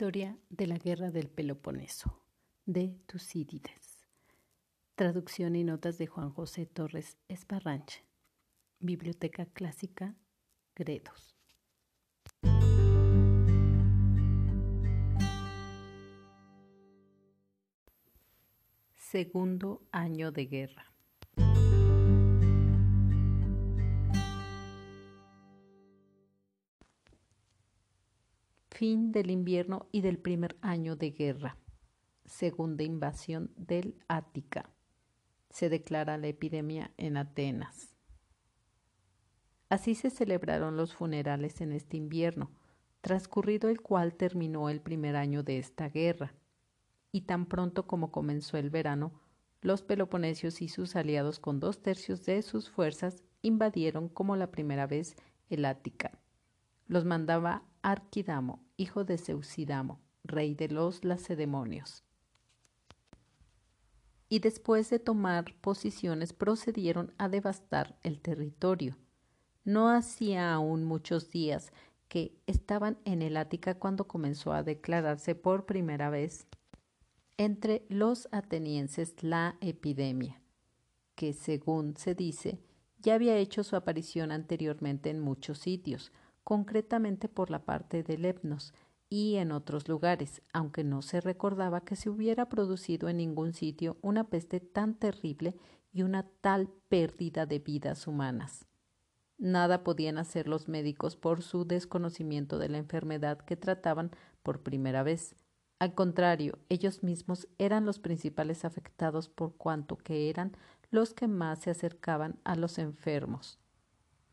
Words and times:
Historia 0.00 0.38
de 0.48 0.68
la 0.68 0.78
Guerra 0.78 1.10
del 1.10 1.28
Peloponeso, 1.28 2.22
de 2.66 3.00
Tucídides. 3.06 4.06
Traducción 4.94 5.56
y 5.56 5.64
notas 5.64 5.98
de 5.98 6.06
Juan 6.06 6.30
José 6.30 6.66
Torres 6.66 7.18
Esparranche. 7.26 8.04
Biblioteca 8.78 9.46
Clásica, 9.46 10.14
Gredos. 10.76 11.36
Segundo 18.98 19.82
año 19.90 20.30
de 20.30 20.46
guerra. 20.46 20.92
Fin 28.78 29.10
del 29.10 29.32
invierno 29.32 29.88
y 29.90 30.02
del 30.02 30.20
primer 30.20 30.56
año 30.60 30.94
de 30.94 31.10
guerra. 31.10 31.56
Segunda 32.26 32.84
invasión 32.84 33.50
del 33.56 33.96
Ática. 34.06 34.70
Se 35.50 35.68
declara 35.68 36.16
la 36.16 36.28
epidemia 36.28 36.92
en 36.96 37.16
Atenas. 37.16 37.96
Así 39.68 39.96
se 39.96 40.10
celebraron 40.10 40.76
los 40.76 40.94
funerales 40.94 41.60
en 41.60 41.72
este 41.72 41.96
invierno, 41.96 42.52
transcurrido 43.00 43.68
el 43.68 43.80
cual 43.80 44.14
terminó 44.14 44.68
el 44.68 44.80
primer 44.80 45.16
año 45.16 45.42
de 45.42 45.58
esta 45.58 45.88
guerra. 45.88 46.32
Y 47.10 47.22
tan 47.22 47.46
pronto 47.46 47.88
como 47.88 48.12
comenzó 48.12 48.58
el 48.58 48.70
verano, 48.70 49.10
los 49.60 49.82
peloponesios 49.82 50.62
y 50.62 50.68
sus 50.68 50.94
aliados 50.94 51.40
con 51.40 51.58
dos 51.58 51.82
tercios 51.82 52.24
de 52.26 52.42
sus 52.42 52.70
fuerzas 52.70 53.24
invadieron 53.42 54.08
como 54.08 54.36
la 54.36 54.52
primera 54.52 54.86
vez 54.86 55.16
el 55.50 55.64
Ática. 55.64 56.12
Los 56.86 57.04
mandaba 57.04 57.64
Arquidamo, 57.82 58.67
hijo 58.78 59.04
de 59.04 59.18
Seucidamo, 59.18 60.00
rey 60.24 60.54
de 60.54 60.68
los 60.68 61.04
lacedemonios. 61.04 62.02
Y 64.30 64.38
después 64.38 64.88
de 64.88 64.98
tomar 64.98 65.54
posiciones 65.60 66.32
procedieron 66.32 67.12
a 67.18 67.28
devastar 67.28 67.98
el 68.02 68.20
territorio. 68.20 68.96
No 69.64 69.90
hacía 69.90 70.54
aún 70.54 70.84
muchos 70.84 71.30
días 71.30 71.72
que 72.08 72.38
estaban 72.46 72.98
en 73.04 73.20
el 73.20 73.36
Ática 73.36 73.74
cuando 73.74 74.08
comenzó 74.08 74.52
a 74.52 74.62
declararse 74.62 75.34
por 75.34 75.66
primera 75.66 76.08
vez 76.08 76.46
entre 77.36 77.84
los 77.90 78.28
atenienses 78.32 79.22
la 79.22 79.56
epidemia, 79.60 80.40
que 81.14 81.34
según 81.34 81.96
se 81.96 82.14
dice 82.14 82.60
ya 83.00 83.14
había 83.14 83.36
hecho 83.36 83.62
su 83.62 83.76
aparición 83.76 84.32
anteriormente 84.32 85.10
en 85.10 85.20
muchos 85.20 85.58
sitios, 85.58 86.10
concretamente 86.48 87.28
por 87.28 87.50
la 87.50 87.66
parte 87.66 88.02
de 88.02 88.16
Lepnos 88.16 88.72
y 89.10 89.34
en 89.34 89.52
otros 89.52 89.86
lugares, 89.86 90.40
aunque 90.54 90.82
no 90.82 91.02
se 91.02 91.20
recordaba 91.20 91.82
que 91.82 91.94
se 91.94 92.08
hubiera 92.08 92.48
producido 92.48 93.10
en 93.10 93.18
ningún 93.18 93.52
sitio 93.52 93.98
una 94.00 94.30
peste 94.30 94.58
tan 94.58 94.94
terrible 94.94 95.58
y 95.92 96.04
una 96.04 96.26
tal 96.40 96.70
pérdida 96.88 97.44
de 97.44 97.58
vidas 97.58 98.06
humanas. 98.06 98.64
Nada 99.36 99.84
podían 99.84 100.16
hacer 100.16 100.48
los 100.48 100.68
médicos 100.68 101.16
por 101.16 101.42
su 101.42 101.66
desconocimiento 101.66 102.58
de 102.58 102.70
la 102.70 102.78
enfermedad 102.78 103.36
que 103.36 103.58
trataban 103.58 104.10
por 104.42 104.62
primera 104.62 105.02
vez. 105.02 105.36
Al 105.78 105.92
contrario, 105.92 106.58
ellos 106.70 107.02
mismos 107.02 107.46
eran 107.58 107.84
los 107.84 107.98
principales 107.98 108.64
afectados 108.64 109.28
por 109.28 109.54
cuanto 109.58 109.98
que 109.98 110.30
eran 110.30 110.56
los 110.90 111.12
que 111.12 111.28
más 111.28 111.58
se 111.58 111.68
acercaban 111.68 112.40
a 112.44 112.56
los 112.56 112.78
enfermos. 112.78 113.58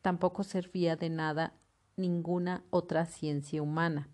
Tampoco 0.01 0.43
servía 0.43 0.95
de 0.95 1.09
nada 1.09 1.55
ninguna 1.97 2.63
otra 2.69 3.05
ciencia 3.05 3.61
humana. 3.61 4.09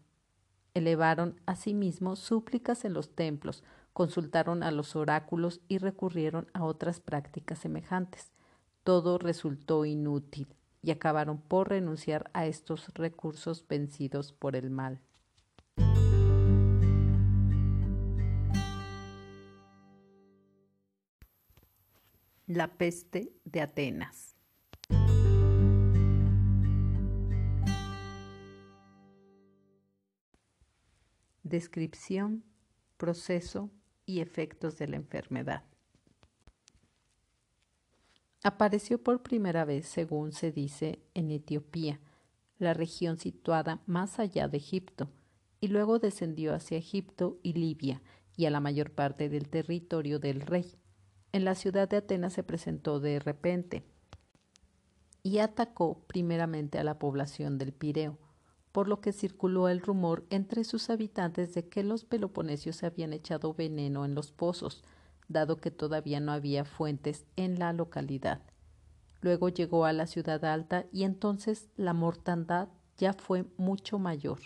Elevaron 0.73 1.39
asimismo 1.45 2.15
súplicas 2.15 2.85
en 2.85 2.93
los 2.93 3.15
templos, 3.15 3.63
consultaron 3.93 4.63
a 4.63 4.71
los 4.71 4.95
oráculos 4.95 5.61
y 5.67 5.77
recurrieron 5.77 6.47
a 6.53 6.63
otras 6.63 6.99
prácticas 6.99 7.59
semejantes. 7.59 8.31
Todo 8.83 9.17
resultó 9.17 9.85
inútil 9.85 10.47
y 10.81 10.91
acabaron 10.91 11.39
por 11.39 11.69
renunciar 11.69 12.31
a 12.33 12.45
estos 12.45 12.93
recursos 12.93 13.67
vencidos 13.67 14.33
por 14.33 14.55
el 14.55 14.69
mal. 14.69 15.01
La 22.47 22.67
peste 22.75 23.31
de 23.45 23.61
Atenas. 23.61 24.35
Descripción, 31.51 32.45
proceso 32.95 33.69
y 34.05 34.21
efectos 34.21 34.77
de 34.77 34.87
la 34.87 34.95
enfermedad. 34.95 35.65
Apareció 38.41 39.03
por 39.03 39.21
primera 39.21 39.65
vez, 39.65 39.85
según 39.85 40.31
se 40.31 40.53
dice, 40.53 40.99
en 41.13 41.29
Etiopía, 41.29 41.99
la 42.57 42.73
región 42.73 43.17
situada 43.17 43.81
más 43.85 44.17
allá 44.17 44.47
de 44.47 44.59
Egipto, 44.59 45.09
y 45.59 45.67
luego 45.67 45.99
descendió 45.99 46.53
hacia 46.53 46.77
Egipto 46.77 47.37
y 47.43 47.51
Libia 47.51 48.01
y 48.37 48.45
a 48.45 48.49
la 48.49 48.61
mayor 48.61 48.91
parte 48.91 49.27
del 49.27 49.49
territorio 49.49 50.19
del 50.19 50.39
rey. 50.39 50.77
En 51.33 51.43
la 51.43 51.55
ciudad 51.55 51.89
de 51.89 51.97
Atenas 51.97 52.31
se 52.31 52.43
presentó 52.43 53.01
de 53.01 53.19
repente 53.19 53.83
y 55.21 55.39
atacó 55.39 56.05
primeramente 56.07 56.79
a 56.79 56.85
la 56.85 56.97
población 56.97 57.57
del 57.57 57.73
Pireo, 57.73 58.17
por 58.71 58.87
lo 58.87 59.01
que 59.01 59.11
circuló 59.11 59.67
el 59.67 59.81
rumor 59.81 60.25
entre 60.29 60.63
sus 60.63 60.89
habitantes 60.89 61.53
de 61.53 61.67
que 61.67 61.83
los 61.83 62.05
peloponesios 62.05 62.83
habían 62.83 63.13
echado 63.13 63.53
veneno 63.53 64.05
en 64.05 64.15
los 64.15 64.31
pozos, 64.31 64.83
dado 65.27 65.57
que 65.57 65.71
todavía 65.71 66.19
no 66.19 66.31
había 66.31 66.65
fuentes 66.65 67.25
en 67.35 67.59
la 67.59 67.73
localidad. 67.73 68.41
Luego 69.21 69.49
llegó 69.49 69.85
a 69.85 69.93
la 69.93 70.07
ciudad 70.07 70.43
alta 70.45 70.85
y 70.91 71.03
entonces 71.03 71.69
la 71.75 71.93
mortandad 71.93 72.69
ya 72.97 73.13
fue 73.13 73.45
mucho 73.57 73.99
mayor. 73.99 74.39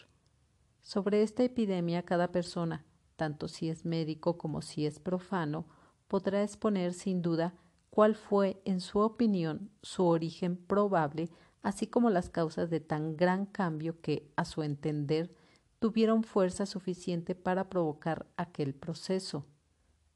Sobre 0.82 1.24
esta 1.24 1.44
epidemia 1.44 2.04
cada 2.04 2.32
persona, 2.32 2.86
tanto 3.16 3.48
si 3.48 3.70
es 3.70 3.86
médico 3.86 4.38
como 4.38 4.62
si 4.62 4.86
es 4.86 5.00
profano, 5.00 5.66
podrá 6.08 6.44
exponer 6.44 6.94
sin 6.94 7.22
duda 7.22 7.56
cuál 7.90 8.16
fue, 8.16 8.62
en 8.66 8.82
su 8.82 9.00
opinión, 9.00 9.72
su 9.82 10.06
origen 10.06 10.58
probable 10.58 11.30
así 11.66 11.88
como 11.88 12.12
las 12.12 12.30
causas 12.30 12.70
de 12.70 12.80
tan 12.80 13.18
gran 13.18 13.48
cambio 13.48 14.00
que, 14.00 14.32
a 14.36 14.46
su 14.46 14.62
entender, 14.62 15.34
tuvieron 15.80 16.24
fuerza 16.24 16.68
suficiente 16.68 17.34
para 17.34 17.72
provocar 17.72 18.28
aquel 18.38 18.76
proceso. 18.76 19.48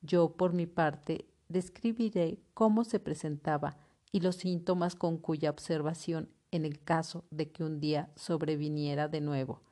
Yo, 0.03 0.37
por 0.37 0.53
mi 0.53 0.67
parte, 0.67 1.27
describiré 1.47 2.37
cómo 2.53 2.83
se 2.83 2.99
presentaba 2.99 3.77
y 4.11 4.19
los 4.19 4.35
síntomas 4.35 4.93
con 4.93 5.17
cuya 5.17 5.49
observación, 5.49 6.29
en 6.51 6.65
el 6.65 6.83
caso 6.83 7.25
de 7.31 7.51
que 7.51 7.63
un 7.63 7.79
día 7.79 8.11
sobreviniera 8.15 9.07
de 9.07 9.21
nuevo, 9.21 9.63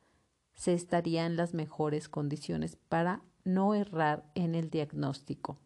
se 0.54 0.74
estaría 0.74 1.26
en 1.26 1.36
las 1.36 1.54
mejores 1.54 2.08
condiciones 2.08 2.74
para 2.74 3.22
no 3.44 3.76
errar 3.76 4.28
en 4.34 4.56
el 4.56 4.68
diagnóstico. 4.68 5.60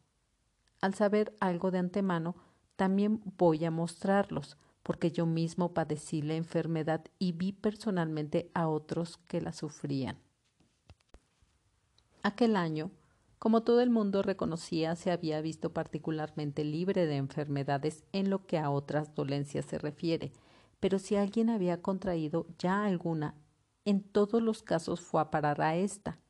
Al 0.83 0.93
saber 0.93 1.34
algo 1.41 1.71
de 1.71 1.78
antemano, 1.78 2.37
también 2.77 3.22
voy 3.39 3.65
a 3.65 3.71
mostrarlos, 3.71 4.59
porque 4.82 5.10
yo 5.12 5.26
mismo 5.26 5.75
padecí 5.75 6.22
la 6.22 6.34
enfermedad 6.34 7.04
y 7.19 7.32
vi 7.32 7.53
personalmente 7.53 8.50
a 8.54 8.69
otros 8.69 9.19
que 9.28 9.41
la 9.41 9.53
sufrían. 9.53 10.19
Aquel 12.22 12.56
año, 12.56 12.91
como 13.38 13.62
todo 13.62 13.81
el 13.81 13.91
mundo 13.91 14.22
reconocía, 14.22 14.94
se 14.94 15.10
había 15.10 15.41
visto 15.41 15.72
particularmente 15.72 16.65
libre 16.65 17.06
de 17.06 17.16
enfermedades 17.16 18.04
en 18.12 18.31
lo 18.31 18.47
que 18.47 18.59
a 18.59 18.71
otras 18.71 19.15
dolencias 19.15 19.66
se 19.66 19.78
refiere, 19.78 20.32
pero 20.78 20.98
si 20.98 21.16
alguien 21.16 21.50
había 21.50 21.82
contraído 21.82 22.47
ya 22.59 22.84
alguna, 22.84 23.34
en 23.84 24.03
todos 24.03 24.41
los 24.41 24.62
casos 24.62 25.01
fue 25.01 25.21
a 25.21 25.30
parar 25.30 25.60
a 25.60 25.74
esta. 25.77 26.21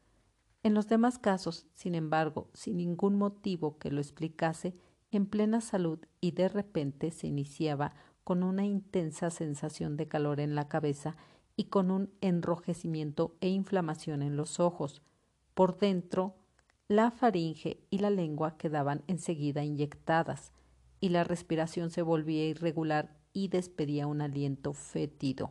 En 0.62 0.75
los 0.75 0.88
demás 0.88 1.19
casos, 1.19 1.67
sin 1.75 1.94
embargo, 1.94 2.49
sin 2.55 2.79
ningún 2.79 3.17
motivo 3.17 3.79
que 3.79 3.91
lo 3.91 4.00
explicase, 4.00 4.75
en 5.11 5.27
plena 5.27 5.61
salud 5.61 5.99
y 6.21 6.31
de 6.31 6.49
repente 6.49 7.11
se 7.11 7.27
iniciaba 7.27 7.94
con 8.25 8.43
una 8.43 8.65
intensa 8.65 9.31
sensación 9.31 9.97
de 9.97 10.09
calor 10.09 10.41
en 10.41 10.55
la 10.55 10.69
cabeza 10.69 11.17
y 11.57 11.65
con 11.65 11.91
un 11.91 12.11
enrojecimiento 12.21 13.37
e 13.41 13.49
inflamación 13.49 14.23
en 14.23 14.37
los 14.37 14.61
ojos. 14.61 15.03
Por 15.55 15.79
dentro, 15.79 16.35
la 16.89 17.11
faringe 17.11 17.81
y 17.91 17.99
la 17.99 18.11
lengua 18.11 18.57
quedaban 18.57 19.03
enseguida 19.07 19.65
inyectadas, 19.65 20.53
y 21.01 21.09
la 21.09 21.25
respiración 21.25 21.91
se 21.91 22.03
volvía 22.03 22.47
irregular 22.47 23.17
y 23.33 23.49
despedía 23.49 24.07
un 24.07 24.21
aliento 24.21 24.73
fétido. 24.73 25.51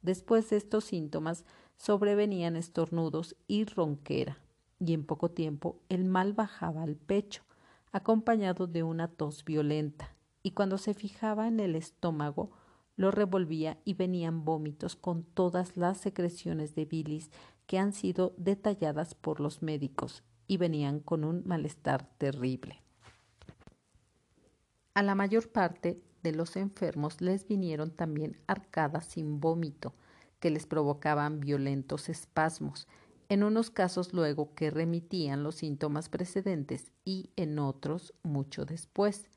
Después 0.00 0.48
de 0.50 0.56
estos 0.56 0.84
síntomas 0.84 1.44
sobrevenían 1.76 2.56
estornudos 2.56 3.36
y 3.46 3.64
ronquera, 3.64 4.38
y 4.78 4.94
en 4.94 5.04
poco 5.04 5.30
tiempo 5.30 5.80
el 5.88 6.04
mal 6.04 6.32
bajaba 6.32 6.82
al 6.82 6.96
pecho, 6.96 7.42
acompañado 7.92 8.66
de 8.66 8.82
una 8.82 9.08
tos 9.08 9.44
violenta, 9.44 10.11
y 10.42 10.52
cuando 10.52 10.78
se 10.78 10.94
fijaba 10.94 11.48
en 11.48 11.60
el 11.60 11.74
estómago, 11.74 12.50
lo 12.96 13.10
revolvía 13.10 13.78
y 13.84 13.94
venían 13.94 14.44
vómitos 14.44 14.96
con 14.96 15.24
todas 15.24 15.76
las 15.76 15.98
secreciones 15.98 16.74
de 16.74 16.84
bilis 16.84 17.30
que 17.66 17.78
han 17.78 17.92
sido 17.92 18.34
detalladas 18.36 19.14
por 19.14 19.40
los 19.40 19.62
médicos 19.62 20.22
y 20.46 20.56
venían 20.56 21.00
con 21.00 21.24
un 21.24 21.42
malestar 21.46 22.06
terrible. 22.18 22.82
A 24.94 25.02
la 25.02 25.14
mayor 25.14 25.48
parte 25.50 26.02
de 26.22 26.32
los 26.32 26.56
enfermos 26.56 27.20
les 27.20 27.48
vinieron 27.48 27.90
también 27.90 28.36
arcadas 28.46 29.06
sin 29.06 29.40
vómito, 29.40 29.94
que 30.38 30.50
les 30.50 30.66
provocaban 30.66 31.40
violentos 31.40 32.08
espasmos, 32.08 32.86
en 33.28 33.42
unos 33.42 33.70
casos 33.70 34.12
luego 34.12 34.54
que 34.54 34.70
remitían 34.70 35.42
los 35.42 35.54
síntomas 35.54 36.10
precedentes 36.10 36.92
y 37.04 37.30
en 37.36 37.58
otros 37.58 38.12
mucho 38.22 38.66
después. 38.66 39.30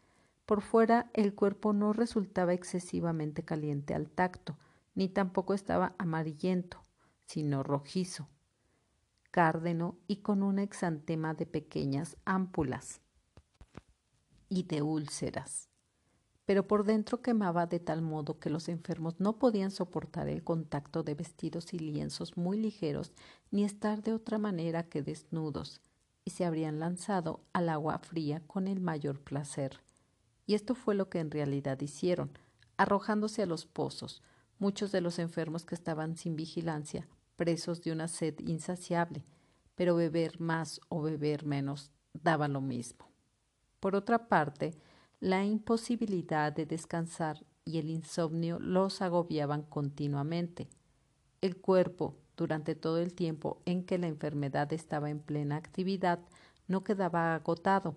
Por 0.45 0.62
fuera 0.62 1.09
el 1.13 1.33
cuerpo 1.33 1.74
no 1.74 1.92
resultaba 1.92 2.53
excesivamente 2.53 3.44
caliente 3.44 3.95
al 3.95 4.09
tacto, 4.09 4.57
ni 4.94 5.09
tampoco 5.09 5.53
estaba 5.56 5.95
amarillento, 5.97 6.83
sino 7.25 7.63
rojizo, 7.63 8.30
cárdeno 9.31 9.97
y 10.07 10.18
con 10.18 10.44
un 10.44 10.59
exantema 10.59 11.33
de 11.33 11.47
pequeñas 11.47 12.18
ámpulas 12.25 13.01
y 14.47 14.63
de 14.63 14.83
úlceras. 14.83 15.68
Pero 16.45 16.68
por 16.68 16.83
dentro 16.86 17.24
quemaba 17.24 17.65
de 17.65 17.80
tal 17.80 18.03
modo 18.03 18.38
que 18.38 18.51
los 18.51 18.69
enfermos 18.69 19.19
no 19.19 19.39
podían 19.39 19.71
soportar 19.71 20.30
el 20.30 20.44
contacto 20.44 21.01
de 21.01 21.15
vestidos 21.15 21.74
y 21.74 21.80
lienzos 21.80 22.38
muy 22.38 22.59
ligeros 22.59 23.13
ni 23.50 23.63
estar 23.63 24.03
de 24.03 24.13
otra 24.13 24.38
manera 24.38 24.83
que 24.83 25.01
desnudos, 25.01 25.81
y 26.24 26.30
se 26.31 26.45
habrían 26.45 26.80
lanzado 26.80 27.44
al 27.51 27.69
agua 27.69 27.98
fría 27.98 28.44
con 28.45 28.68
el 28.68 28.80
mayor 28.80 29.21
placer. 29.21 29.85
Y 30.45 30.53
esto 30.53 30.75
fue 30.75 30.95
lo 30.95 31.09
que 31.09 31.19
en 31.19 31.31
realidad 31.31 31.80
hicieron, 31.81 32.31
arrojándose 32.77 33.44
a 33.44 33.45
los 33.45 33.65
pozos, 33.65 34.21
muchos 34.59 34.92
de 34.92 35.01
los 35.01 35.19
enfermos 35.19 35.65
que 35.65 35.75
estaban 35.75 36.15
sin 36.15 36.36
vigilancia, 36.36 37.07
presos 37.36 37.81
de 37.81 37.92
una 37.92 38.07
sed 38.07 38.36
insaciable, 38.39 39.25
pero 39.75 39.95
beber 39.95 40.39
más 40.39 40.80
o 40.89 41.01
beber 41.01 41.45
menos 41.45 41.92
daba 42.13 42.47
lo 42.47 42.62
mismo. 42.62 43.09
Por 43.80 43.95
otra 43.95 44.27
parte, 44.27 44.77
la 45.19 45.44
imposibilidad 45.45 46.53
de 46.53 46.65
descansar 46.65 47.45
y 47.65 47.80
el 47.80 47.89
insomnio 47.89 48.59
los 48.59 49.01
agobiaban 49.01 49.63
continuamente. 49.63 50.69
El 51.41 51.57
cuerpo, 51.57 52.18
durante 52.38 52.75
todo 52.75 53.00
el 53.00 53.13
tiempo 53.13 53.62
en 53.65 53.86
que 53.86 53.98
la 53.98 54.07
enfermedad 54.07 54.71
estaba 54.74 55.09
en 55.09 55.19
plena 55.19 55.56
actividad, 55.56 56.19
no 56.68 56.83
quedaba 56.83 57.36
agotado, 57.36 57.95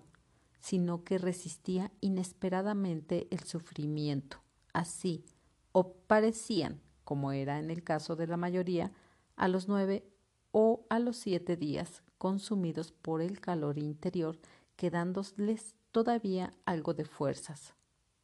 sino 0.59 1.03
que 1.03 1.17
resistía 1.17 1.91
inesperadamente 2.01 3.27
el 3.31 3.39
sufrimiento. 3.39 4.41
Así, 4.73 5.25
o 5.71 5.93
parecían, 5.93 6.81
como 7.03 7.31
era 7.31 7.59
en 7.59 7.71
el 7.71 7.83
caso 7.83 8.15
de 8.15 8.27
la 8.27 8.37
mayoría, 8.37 8.91
a 9.35 9.47
los 9.47 9.67
nueve 9.67 10.05
o 10.51 10.85
a 10.89 10.99
los 10.99 11.17
siete 11.17 11.55
días, 11.55 12.03
consumidos 12.17 12.91
por 12.91 13.21
el 13.21 13.39
calor 13.39 13.77
interior, 13.77 14.39
quedándoles 14.75 15.75
todavía 15.91 16.53
algo 16.65 16.93
de 16.93 17.05
fuerzas. 17.05 17.73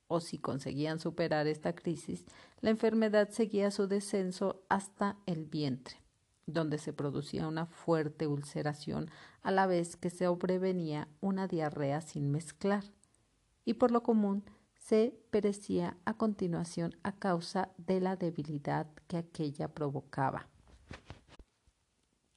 O 0.07 0.19
si 0.19 0.37
conseguían 0.37 0.99
superar 0.99 1.47
esta 1.47 1.73
crisis, 1.73 2.25
la 2.61 2.69
enfermedad 2.69 3.29
seguía 3.29 3.71
su 3.71 3.87
descenso 3.87 4.63
hasta 4.69 5.17
el 5.25 5.45
vientre 5.45 6.04
donde 6.45 6.77
se 6.77 6.93
producía 6.93 7.47
una 7.47 7.65
fuerte 7.65 8.27
ulceración 8.27 9.09
a 9.41 9.51
la 9.51 9.67
vez 9.67 9.95
que 9.95 10.09
se 10.09 10.25
sobrevenía 10.25 11.07
una 11.21 11.47
diarrea 11.47 12.01
sin 12.01 12.31
mezclar, 12.31 12.83
y 13.63 13.75
por 13.75 13.91
lo 13.91 14.03
común 14.03 14.43
se 14.75 15.19
perecía 15.31 15.97
a 16.05 16.15
continuación 16.15 16.95
a 17.01 17.13
causa 17.13 17.69
de 17.77 17.99
la 17.99 18.15
debilidad 18.15 18.87
que 19.07 19.17
aquella 19.17 19.73
provocaba. 19.73 20.47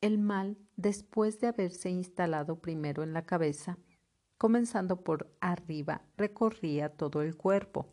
El 0.00 0.18
mal, 0.18 0.56
después 0.76 1.40
de 1.40 1.48
haberse 1.48 1.90
instalado 1.90 2.60
primero 2.60 3.02
en 3.02 3.12
la 3.12 3.26
cabeza, 3.26 3.78
comenzando 4.38 5.02
por 5.02 5.30
arriba, 5.40 6.02
recorría 6.16 6.88
todo 6.88 7.20
el 7.20 7.36
cuerpo. 7.36 7.86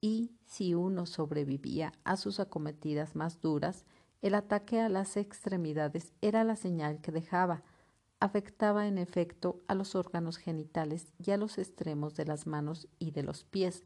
Y 0.00 0.32
si 0.46 0.74
uno 0.74 1.06
sobrevivía 1.06 1.92
a 2.02 2.16
sus 2.16 2.40
acometidas 2.40 3.14
más 3.14 3.40
duras, 3.40 3.84
el 4.22 4.36
ataque 4.36 4.80
a 4.80 4.88
las 4.88 5.16
extremidades 5.16 6.12
era 6.22 6.44
la 6.44 6.56
señal 6.56 7.00
que 7.00 7.10
dejaba. 7.10 7.64
Afectaba 8.20 8.86
en 8.86 8.98
efecto 8.98 9.60
a 9.66 9.74
los 9.74 9.96
órganos 9.96 10.36
genitales 10.36 11.12
y 11.18 11.32
a 11.32 11.36
los 11.36 11.58
extremos 11.58 12.14
de 12.14 12.24
las 12.24 12.46
manos 12.46 12.88
y 13.00 13.10
de 13.10 13.24
los 13.24 13.42
pies, 13.42 13.84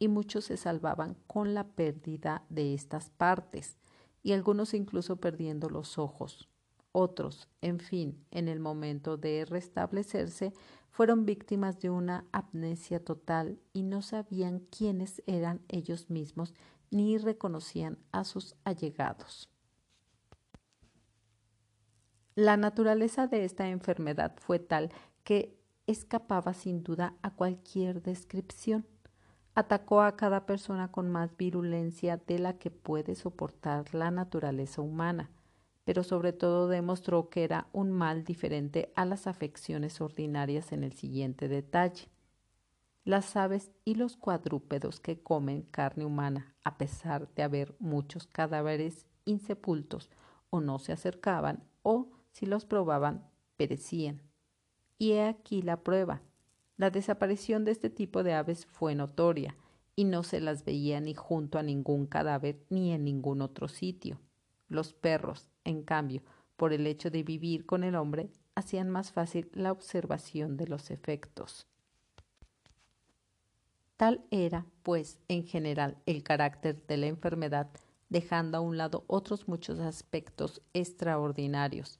y 0.00 0.08
muchos 0.08 0.46
se 0.46 0.56
salvaban 0.56 1.16
con 1.28 1.54
la 1.54 1.68
pérdida 1.68 2.44
de 2.48 2.74
estas 2.74 3.10
partes, 3.10 3.78
y 4.24 4.32
algunos 4.32 4.74
incluso 4.74 5.16
perdiendo 5.16 5.70
los 5.70 5.98
ojos. 5.98 6.48
Otros, 6.92 7.48
en 7.60 7.78
fin, 7.78 8.24
en 8.32 8.48
el 8.48 8.58
momento 8.58 9.16
de 9.16 9.44
restablecerse, 9.44 10.52
fueron 10.90 11.24
víctimas 11.24 11.78
de 11.78 11.90
una 11.90 12.26
amnesia 12.32 13.04
total 13.04 13.60
y 13.72 13.84
no 13.84 14.02
sabían 14.02 14.66
quiénes 14.76 15.22
eran 15.26 15.60
ellos 15.68 16.10
mismos 16.10 16.54
ni 16.90 17.16
reconocían 17.18 17.98
a 18.10 18.24
sus 18.24 18.56
allegados. 18.64 19.49
La 22.40 22.56
naturaleza 22.56 23.26
de 23.26 23.44
esta 23.44 23.68
enfermedad 23.68 24.32
fue 24.38 24.58
tal 24.58 24.88
que 25.24 25.60
escapaba 25.86 26.54
sin 26.54 26.82
duda 26.82 27.12
a 27.20 27.34
cualquier 27.34 28.00
descripción. 28.00 28.86
Atacó 29.54 30.00
a 30.00 30.16
cada 30.16 30.46
persona 30.46 30.90
con 30.90 31.10
más 31.10 31.36
virulencia 31.36 32.16
de 32.16 32.38
la 32.38 32.56
que 32.56 32.70
puede 32.70 33.14
soportar 33.14 33.94
la 33.94 34.10
naturaleza 34.10 34.80
humana, 34.80 35.28
pero 35.84 36.02
sobre 36.02 36.32
todo 36.32 36.68
demostró 36.68 37.28
que 37.28 37.44
era 37.44 37.66
un 37.74 37.92
mal 37.92 38.24
diferente 38.24 38.90
a 38.96 39.04
las 39.04 39.26
afecciones 39.26 40.00
ordinarias 40.00 40.72
en 40.72 40.82
el 40.82 40.94
siguiente 40.94 41.46
detalle. 41.46 42.08
Las 43.04 43.36
aves 43.36 43.70
y 43.84 43.96
los 43.96 44.16
cuadrúpedos 44.16 44.98
que 44.98 45.22
comen 45.22 45.60
carne 45.60 46.06
humana, 46.06 46.54
a 46.64 46.78
pesar 46.78 47.28
de 47.34 47.42
haber 47.42 47.76
muchos 47.80 48.26
cadáveres 48.26 49.04
insepultos, 49.26 50.08
o 50.48 50.62
no 50.62 50.78
se 50.78 50.92
acercaban, 50.92 51.64
o 51.82 52.08
si 52.30 52.46
los 52.46 52.64
probaban, 52.64 53.28
perecían. 53.56 54.22
Y 54.98 55.12
he 55.12 55.24
aquí 55.24 55.62
la 55.62 55.82
prueba. 55.82 56.22
La 56.76 56.90
desaparición 56.90 57.64
de 57.64 57.72
este 57.72 57.90
tipo 57.90 58.22
de 58.22 58.34
aves 58.34 58.66
fue 58.66 58.94
notoria, 58.94 59.56
y 59.96 60.04
no 60.04 60.22
se 60.22 60.40
las 60.40 60.64
veía 60.64 61.00
ni 61.00 61.14
junto 61.14 61.58
a 61.58 61.62
ningún 61.62 62.06
cadáver 62.06 62.64
ni 62.70 62.92
en 62.92 63.04
ningún 63.04 63.42
otro 63.42 63.68
sitio. 63.68 64.18
Los 64.68 64.94
perros, 64.94 65.50
en 65.64 65.82
cambio, 65.82 66.22
por 66.56 66.72
el 66.72 66.86
hecho 66.86 67.10
de 67.10 67.22
vivir 67.22 67.66
con 67.66 67.84
el 67.84 67.94
hombre, 67.96 68.30
hacían 68.54 68.88
más 68.88 69.12
fácil 69.12 69.50
la 69.52 69.72
observación 69.72 70.56
de 70.56 70.68
los 70.68 70.90
efectos. 70.90 71.66
Tal 73.96 74.24
era, 74.30 74.64
pues, 74.82 75.18
en 75.28 75.44
general 75.44 75.98
el 76.06 76.22
carácter 76.22 76.86
de 76.86 76.96
la 76.96 77.06
enfermedad, 77.06 77.70
dejando 78.08 78.56
a 78.56 78.60
un 78.60 78.78
lado 78.78 79.04
otros 79.06 79.48
muchos 79.48 79.78
aspectos 79.80 80.62
extraordinarios, 80.72 81.98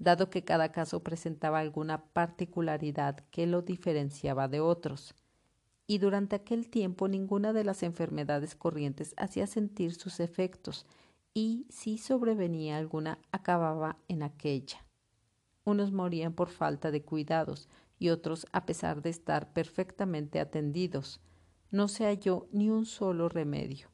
dado 0.00 0.30
que 0.30 0.42
cada 0.42 0.72
caso 0.72 1.04
presentaba 1.04 1.60
alguna 1.60 2.02
particularidad 2.02 3.20
que 3.30 3.46
lo 3.46 3.60
diferenciaba 3.60 4.48
de 4.48 4.58
otros. 4.58 5.14
Y 5.86 5.98
durante 5.98 6.36
aquel 6.36 6.70
tiempo 6.70 7.06
ninguna 7.06 7.52
de 7.52 7.64
las 7.64 7.82
enfermedades 7.82 8.54
corrientes 8.54 9.14
hacía 9.18 9.46
sentir 9.46 9.94
sus 9.94 10.18
efectos, 10.18 10.86
y 11.34 11.66
si 11.68 11.98
sobrevenía 11.98 12.78
alguna 12.78 13.18
acababa 13.30 13.98
en 14.08 14.22
aquella. 14.22 14.84
Unos 15.64 15.92
morían 15.92 16.32
por 16.32 16.48
falta 16.48 16.90
de 16.90 17.02
cuidados 17.02 17.68
y 17.98 18.08
otros 18.08 18.46
a 18.52 18.64
pesar 18.64 19.02
de 19.02 19.10
estar 19.10 19.52
perfectamente 19.52 20.40
atendidos. 20.40 21.20
No 21.70 21.88
se 21.88 22.06
halló 22.06 22.48
ni 22.52 22.70
un 22.70 22.86
solo 22.86 23.28
remedio, 23.28 23.88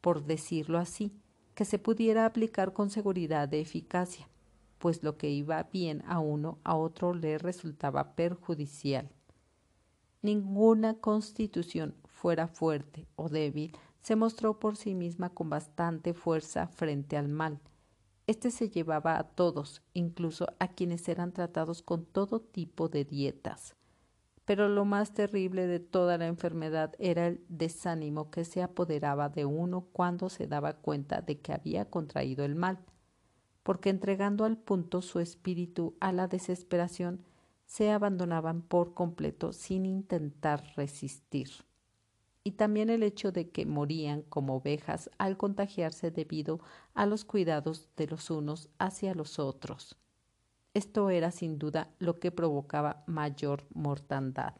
por 0.00 0.24
decirlo 0.24 0.78
así, 0.78 1.12
que 1.54 1.66
se 1.66 1.78
pudiera 1.78 2.24
aplicar 2.24 2.72
con 2.72 2.88
seguridad 2.88 3.46
de 3.46 3.60
eficacia 3.60 4.26
pues 4.80 5.02
lo 5.02 5.18
que 5.18 5.28
iba 5.28 5.62
bien 5.64 6.02
a 6.06 6.20
uno 6.20 6.58
a 6.64 6.74
otro 6.74 7.12
le 7.12 7.36
resultaba 7.36 8.16
perjudicial. 8.16 9.10
Ninguna 10.22 10.94
constitución, 10.94 11.94
fuera 12.06 12.48
fuerte 12.48 13.06
o 13.14 13.28
débil, 13.28 13.76
se 14.00 14.16
mostró 14.16 14.58
por 14.58 14.78
sí 14.78 14.94
misma 14.94 15.28
con 15.28 15.50
bastante 15.50 16.14
fuerza 16.14 16.66
frente 16.66 17.18
al 17.18 17.28
mal. 17.28 17.60
Este 18.26 18.50
se 18.50 18.70
llevaba 18.70 19.18
a 19.18 19.24
todos, 19.24 19.82
incluso 19.92 20.46
a 20.58 20.68
quienes 20.68 21.06
eran 21.10 21.32
tratados 21.32 21.82
con 21.82 22.06
todo 22.06 22.40
tipo 22.40 22.88
de 22.88 23.04
dietas. 23.04 23.76
Pero 24.46 24.70
lo 24.70 24.86
más 24.86 25.12
terrible 25.12 25.66
de 25.66 25.80
toda 25.80 26.16
la 26.16 26.26
enfermedad 26.26 26.94
era 26.98 27.26
el 27.26 27.44
desánimo 27.48 28.30
que 28.30 28.46
se 28.46 28.62
apoderaba 28.62 29.28
de 29.28 29.44
uno 29.44 29.88
cuando 29.92 30.30
se 30.30 30.46
daba 30.46 30.72
cuenta 30.72 31.20
de 31.20 31.38
que 31.38 31.52
había 31.52 31.90
contraído 31.90 32.46
el 32.46 32.54
mal 32.54 32.78
porque 33.62 33.90
entregando 33.90 34.44
al 34.44 34.56
punto 34.56 35.02
su 35.02 35.20
espíritu 35.20 35.94
a 36.00 36.12
la 36.12 36.28
desesperación, 36.28 37.24
se 37.66 37.90
abandonaban 37.90 38.62
por 38.62 38.94
completo 38.94 39.52
sin 39.52 39.86
intentar 39.86 40.64
resistir. 40.76 41.50
y 42.42 42.52
también 42.52 42.88
el 42.90 43.02
hecho 43.02 43.32
de 43.32 43.50
que 43.50 43.66
morían 43.66 44.22
como 44.22 44.56
ovejas 44.56 45.10
al 45.18 45.36
contagiarse 45.36 46.10
debido 46.10 46.60
a 46.94 47.04
los 47.06 47.24
cuidados 47.24 47.88
de 47.96 48.06
los 48.06 48.30
unos 48.30 48.70
hacia 48.78 49.14
los 49.14 49.38
otros. 49.38 49.96
Esto 50.72 51.10
era 51.10 51.32
sin 51.32 51.58
duda 51.58 51.90
lo 51.98 52.18
que 52.18 52.30
provocaba 52.30 53.02
mayor 53.06 53.66
mortandad. 53.74 54.54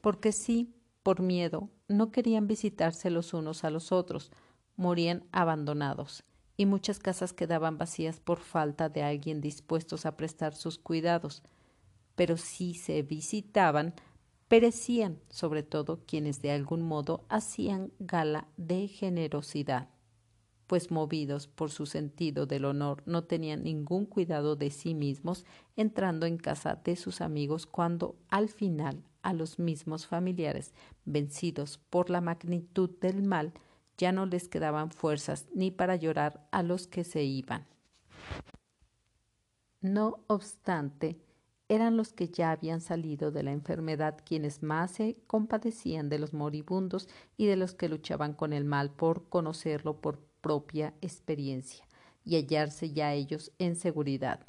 Porque 0.00 0.32
sí, 0.32 0.74
por 1.02 1.20
miedo, 1.20 1.68
no 1.88 2.10
querían 2.10 2.46
visitarse 2.46 3.10
los 3.10 3.34
unos 3.34 3.64
a 3.64 3.70
los 3.70 3.92
otros, 3.92 4.30
morían 4.76 5.24
abandonados, 5.32 6.24
y 6.60 6.66
muchas 6.66 6.98
casas 6.98 7.32
quedaban 7.32 7.78
vacías 7.78 8.20
por 8.20 8.38
falta 8.38 8.90
de 8.90 9.02
alguien 9.02 9.40
dispuestos 9.40 10.04
a 10.04 10.18
prestar 10.18 10.54
sus 10.54 10.76
cuidados. 10.76 11.42
Pero 12.16 12.36
si 12.36 12.74
se 12.74 13.00
visitaban, 13.00 13.94
perecían, 14.46 15.18
sobre 15.30 15.62
todo 15.62 16.02
quienes 16.06 16.42
de 16.42 16.50
algún 16.50 16.82
modo 16.82 17.24
hacían 17.30 17.92
gala 17.98 18.46
de 18.58 18.88
generosidad, 18.88 19.88
pues 20.66 20.90
movidos 20.90 21.48
por 21.48 21.70
su 21.70 21.86
sentido 21.86 22.44
del 22.44 22.66
honor 22.66 23.02
no 23.06 23.24
tenían 23.24 23.64
ningún 23.64 24.04
cuidado 24.04 24.54
de 24.54 24.68
sí 24.68 24.92
mismos 24.92 25.46
entrando 25.76 26.26
en 26.26 26.36
casa 26.36 26.78
de 26.84 26.94
sus 26.96 27.22
amigos 27.22 27.64
cuando 27.64 28.16
al 28.28 28.50
final 28.50 29.02
a 29.22 29.32
los 29.32 29.58
mismos 29.58 30.06
familiares, 30.06 30.74
vencidos 31.06 31.78
por 31.88 32.10
la 32.10 32.20
magnitud 32.20 32.90
del 33.00 33.22
mal, 33.22 33.54
ya 34.00 34.12
no 34.12 34.24
les 34.24 34.48
quedaban 34.48 34.90
fuerzas 34.90 35.46
ni 35.54 35.70
para 35.70 35.94
llorar 35.94 36.48
a 36.52 36.62
los 36.62 36.86
que 36.86 37.04
se 37.04 37.22
iban. 37.22 37.66
No 39.82 40.20
obstante, 40.26 41.20
eran 41.68 41.98
los 41.98 42.14
que 42.14 42.28
ya 42.28 42.50
habían 42.50 42.80
salido 42.80 43.30
de 43.30 43.42
la 43.42 43.52
enfermedad 43.52 44.16
quienes 44.24 44.62
más 44.62 44.92
se 44.92 45.18
compadecían 45.26 46.08
de 46.08 46.18
los 46.18 46.32
moribundos 46.32 47.08
y 47.36 47.46
de 47.46 47.56
los 47.56 47.74
que 47.74 47.90
luchaban 47.90 48.32
con 48.32 48.54
el 48.54 48.64
mal 48.64 48.90
por 48.90 49.28
conocerlo 49.28 50.00
por 50.00 50.18
propia 50.40 50.94
experiencia 51.02 51.86
y 52.24 52.36
hallarse 52.36 52.92
ya 52.92 53.12
ellos 53.12 53.52
en 53.58 53.76
seguridad. 53.76 54.40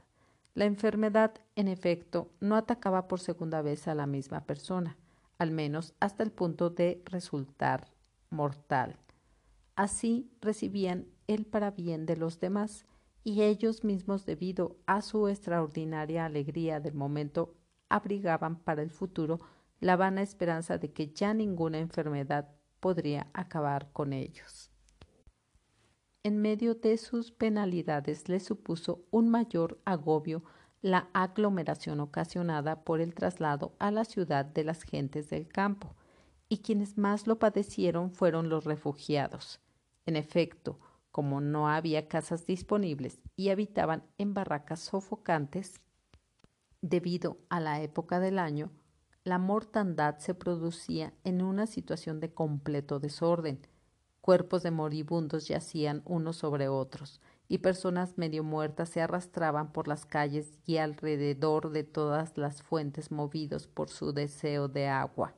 La 0.53 0.65
enfermedad, 0.65 1.33
en 1.55 1.67
efecto, 1.67 2.31
no 2.39 2.55
atacaba 2.55 3.09
por 3.09 3.19
segunda 3.19 3.61
vez 3.61 3.87
a 3.89 3.95
la 3.95 4.07
misma 4.07 4.45
persona, 4.45 4.97
al 5.37 5.51
menos 5.51 5.93
hasta 5.99 6.23
el 6.23 6.31
punto 6.31 6.69
de 6.69 7.01
resultar 7.05 7.91
mortal. 8.29 8.97
Así 9.75 10.29
recibían 10.41 11.07
el 11.27 11.45
parabién 11.45 12.05
de 12.05 12.17
los 12.17 12.39
demás, 12.39 12.85
y 13.23 13.43
ellos 13.43 13.83
mismos, 13.83 14.25
debido 14.25 14.77
a 14.87 15.01
su 15.01 15.27
extraordinaria 15.27 16.25
alegría 16.25 16.79
del 16.79 16.95
momento, 16.95 17.55
abrigaban 17.89 18.57
para 18.57 18.81
el 18.81 18.89
futuro 18.89 19.39
la 19.79 19.95
vana 19.95 20.21
esperanza 20.21 20.77
de 20.77 20.91
que 20.91 21.11
ya 21.13 21.33
ninguna 21.33 21.79
enfermedad 21.79 22.49
podría 22.79 23.27
acabar 23.33 23.91
con 23.91 24.13
ellos. 24.13 24.71
En 26.23 26.39
medio 26.39 26.75
de 26.75 26.97
sus 26.97 27.31
penalidades 27.31 28.29
les 28.29 28.43
supuso 28.43 29.05
un 29.09 29.29
mayor 29.29 29.79
agobio 29.85 30.43
la 30.81 31.09
aglomeración 31.13 31.99
ocasionada 31.99 32.83
por 32.83 33.01
el 33.01 33.13
traslado 33.13 33.75
a 33.79 33.91
la 33.91 34.05
ciudad 34.05 34.45
de 34.45 34.63
las 34.63 34.83
gentes 34.83 35.29
del 35.29 35.47
campo, 35.47 35.95
y 36.51 36.57
quienes 36.57 36.97
más 36.97 37.27
lo 37.27 37.39
padecieron 37.39 38.11
fueron 38.11 38.49
los 38.49 38.65
refugiados. 38.65 39.61
En 40.05 40.17
efecto, 40.17 40.81
como 41.09 41.39
no 41.39 41.69
había 41.69 42.09
casas 42.09 42.45
disponibles 42.45 43.21
y 43.37 43.51
habitaban 43.51 44.03
en 44.17 44.33
barracas 44.33 44.81
sofocantes, 44.81 45.79
debido 46.81 47.37
a 47.47 47.61
la 47.61 47.81
época 47.81 48.19
del 48.19 48.37
año, 48.37 48.69
la 49.23 49.37
mortandad 49.37 50.17
se 50.17 50.33
producía 50.33 51.13
en 51.23 51.41
una 51.41 51.67
situación 51.67 52.19
de 52.19 52.33
completo 52.33 52.99
desorden. 52.99 53.65
Cuerpos 54.19 54.61
de 54.61 54.71
moribundos 54.71 55.47
yacían 55.47 56.01
unos 56.03 56.35
sobre 56.35 56.67
otros, 56.67 57.21
y 57.47 57.59
personas 57.59 58.17
medio 58.17 58.43
muertas 58.43 58.89
se 58.89 58.99
arrastraban 58.99 59.71
por 59.71 59.87
las 59.87 60.05
calles 60.05 60.59
y 60.65 60.77
alrededor 60.77 61.69
de 61.69 61.85
todas 61.85 62.37
las 62.37 62.61
fuentes 62.61 63.09
movidos 63.09 63.67
por 63.67 63.87
su 63.87 64.11
deseo 64.11 64.67
de 64.67 64.89
agua. 64.89 65.33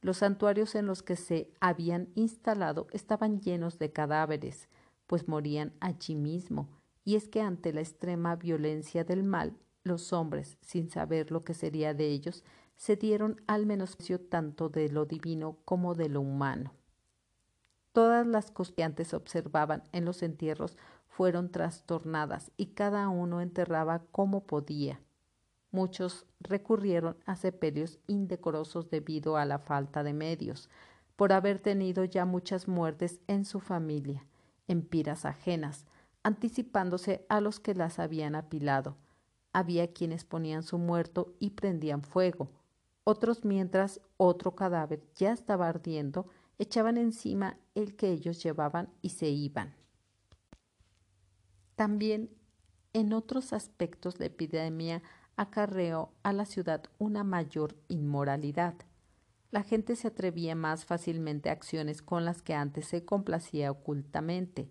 Los 0.00 0.18
santuarios 0.18 0.74
en 0.74 0.86
los 0.86 1.02
que 1.02 1.16
se 1.16 1.50
habían 1.60 2.08
instalado 2.14 2.86
estaban 2.92 3.40
llenos 3.40 3.78
de 3.78 3.92
cadáveres, 3.92 4.68
pues 5.06 5.28
morían 5.28 5.72
allí 5.80 6.14
mismo, 6.14 6.68
y 7.04 7.16
es 7.16 7.28
que 7.28 7.40
ante 7.40 7.72
la 7.72 7.80
extrema 7.80 8.36
violencia 8.36 9.04
del 9.04 9.22
mal, 9.22 9.56
los 9.84 10.12
hombres, 10.12 10.58
sin 10.60 10.90
saber 10.90 11.30
lo 11.30 11.42
que 11.42 11.54
sería 11.54 11.94
de 11.94 12.08
ellos, 12.08 12.44
se 12.76 12.96
dieron 12.96 13.40
al 13.46 13.66
menosprecio 13.66 14.20
tanto 14.20 14.68
de 14.68 14.88
lo 14.88 15.06
divino 15.06 15.58
como 15.64 15.94
de 15.94 16.08
lo 16.08 16.20
humano. 16.20 16.74
Todas 17.92 18.26
las 18.26 18.50
cosas 18.50 18.74
que 18.74 18.84
antes 18.84 19.14
observaban 19.14 19.82
en 19.92 20.04
los 20.04 20.22
entierros 20.22 20.76
fueron 21.08 21.50
trastornadas 21.50 22.52
y 22.58 22.66
cada 22.66 23.08
uno 23.08 23.40
enterraba 23.40 24.02
como 24.12 24.46
podía. 24.46 25.00
Muchos 25.70 26.26
recurrieron 26.40 27.16
a 27.26 27.36
sepelios 27.36 27.98
indecorosos 28.06 28.90
debido 28.90 29.36
a 29.36 29.44
la 29.44 29.58
falta 29.58 30.02
de 30.02 30.12
medios, 30.12 30.68
por 31.16 31.32
haber 31.32 31.58
tenido 31.58 32.04
ya 32.04 32.24
muchas 32.24 32.68
muertes 32.68 33.20
en 33.26 33.44
su 33.44 33.60
familia, 33.60 34.26
en 34.68 34.82
piras 34.82 35.24
ajenas, 35.24 35.86
anticipándose 36.22 37.24
a 37.28 37.40
los 37.40 37.60
que 37.60 37.74
las 37.74 37.98
habían 37.98 38.34
apilado. 38.34 38.96
Había 39.52 39.92
quienes 39.92 40.24
ponían 40.24 40.62
su 40.62 40.78
muerto 40.78 41.34
y 41.38 41.50
prendían 41.50 42.02
fuego, 42.02 42.50
otros 43.04 43.44
mientras 43.44 44.00
otro 44.16 44.56
cadáver 44.56 45.00
ya 45.14 45.32
estaba 45.32 45.68
ardiendo, 45.68 46.26
echaban 46.58 46.96
encima 46.96 47.56
el 47.74 47.94
que 47.94 48.10
ellos 48.10 48.42
llevaban 48.42 48.90
y 49.00 49.10
se 49.10 49.28
iban. 49.28 49.74
También 51.76 52.30
en 52.92 53.12
otros 53.12 53.52
aspectos 53.52 54.18
la 54.18 54.26
epidemia 54.26 55.02
acarreó 55.36 56.12
a 56.22 56.32
la 56.32 56.46
ciudad 56.46 56.82
una 56.98 57.22
mayor 57.22 57.76
inmoralidad. 57.88 58.74
La 59.50 59.62
gente 59.62 59.94
se 59.96 60.08
atrevía 60.08 60.54
más 60.54 60.84
fácilmente 60.84 61.50
a 61.50 61.52
acciones 61.52 62.02
con 62.02 62.24
las 62.24 62.42
que 62.42 62.54
antes 62.54 62.86
se 62.86 63.04
complacía 63.04 63.70
ocultamente, 63.70 64.68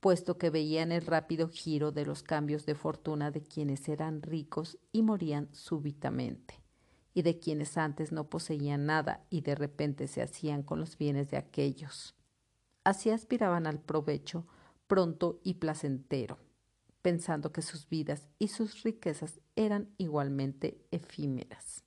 puesto 0.00 0.38
que 0.38 0.50
veían 0.50 0.92
el 0.92 1.04
rápido 1.04 1.48
giro 1.48 1.92
de 1.92 2.06
los 2.06 2.22
cambios 2.22 2.66
de 2.66 2.74
fortuna 2.74 3.30
de 3.30 3.42
quienes 3.42 3.88
eran 3.88 4.22
ricos 4.22 4.78
y 4.92 5.02
morían 5.02 5.48
súbitamente, 5.52 6.62
y 7.12 7.22
de 7.22 7.38
quienes 7.38 7.76
antes 7.76 8.12
no 8.12 8.28
poseían 8.28 8.86
nada 8.86 9.24
y 9.28 9.40
de 9.40 9.54
repente 9.54 10.06
se 10.06 10.22
hacían 10.22 10.62
con 10.62 10.80
los 10.80 10.96
bienes 10.96 11.30
de 11.30 11.36
aquellos. 11.36 12.14
Así 12.84 13.10
aspiraban 13.10 13.66
al 13.66 13.80
provecho 13.80 14.46
pronto 14.86 15.40
y 15.42 15.54
placentero 15.54 16.38
pensando 17.06 17.52
que 17.52 17.62
sus 17.62 17.88
vidas 17.88 18.26
y 18.40 18.48
sus 18.48 18.82
riquezas 18.82 19.38
eran 19.54 19.94
igualmente 19.96 20.84
efímeras. 20.90 21.84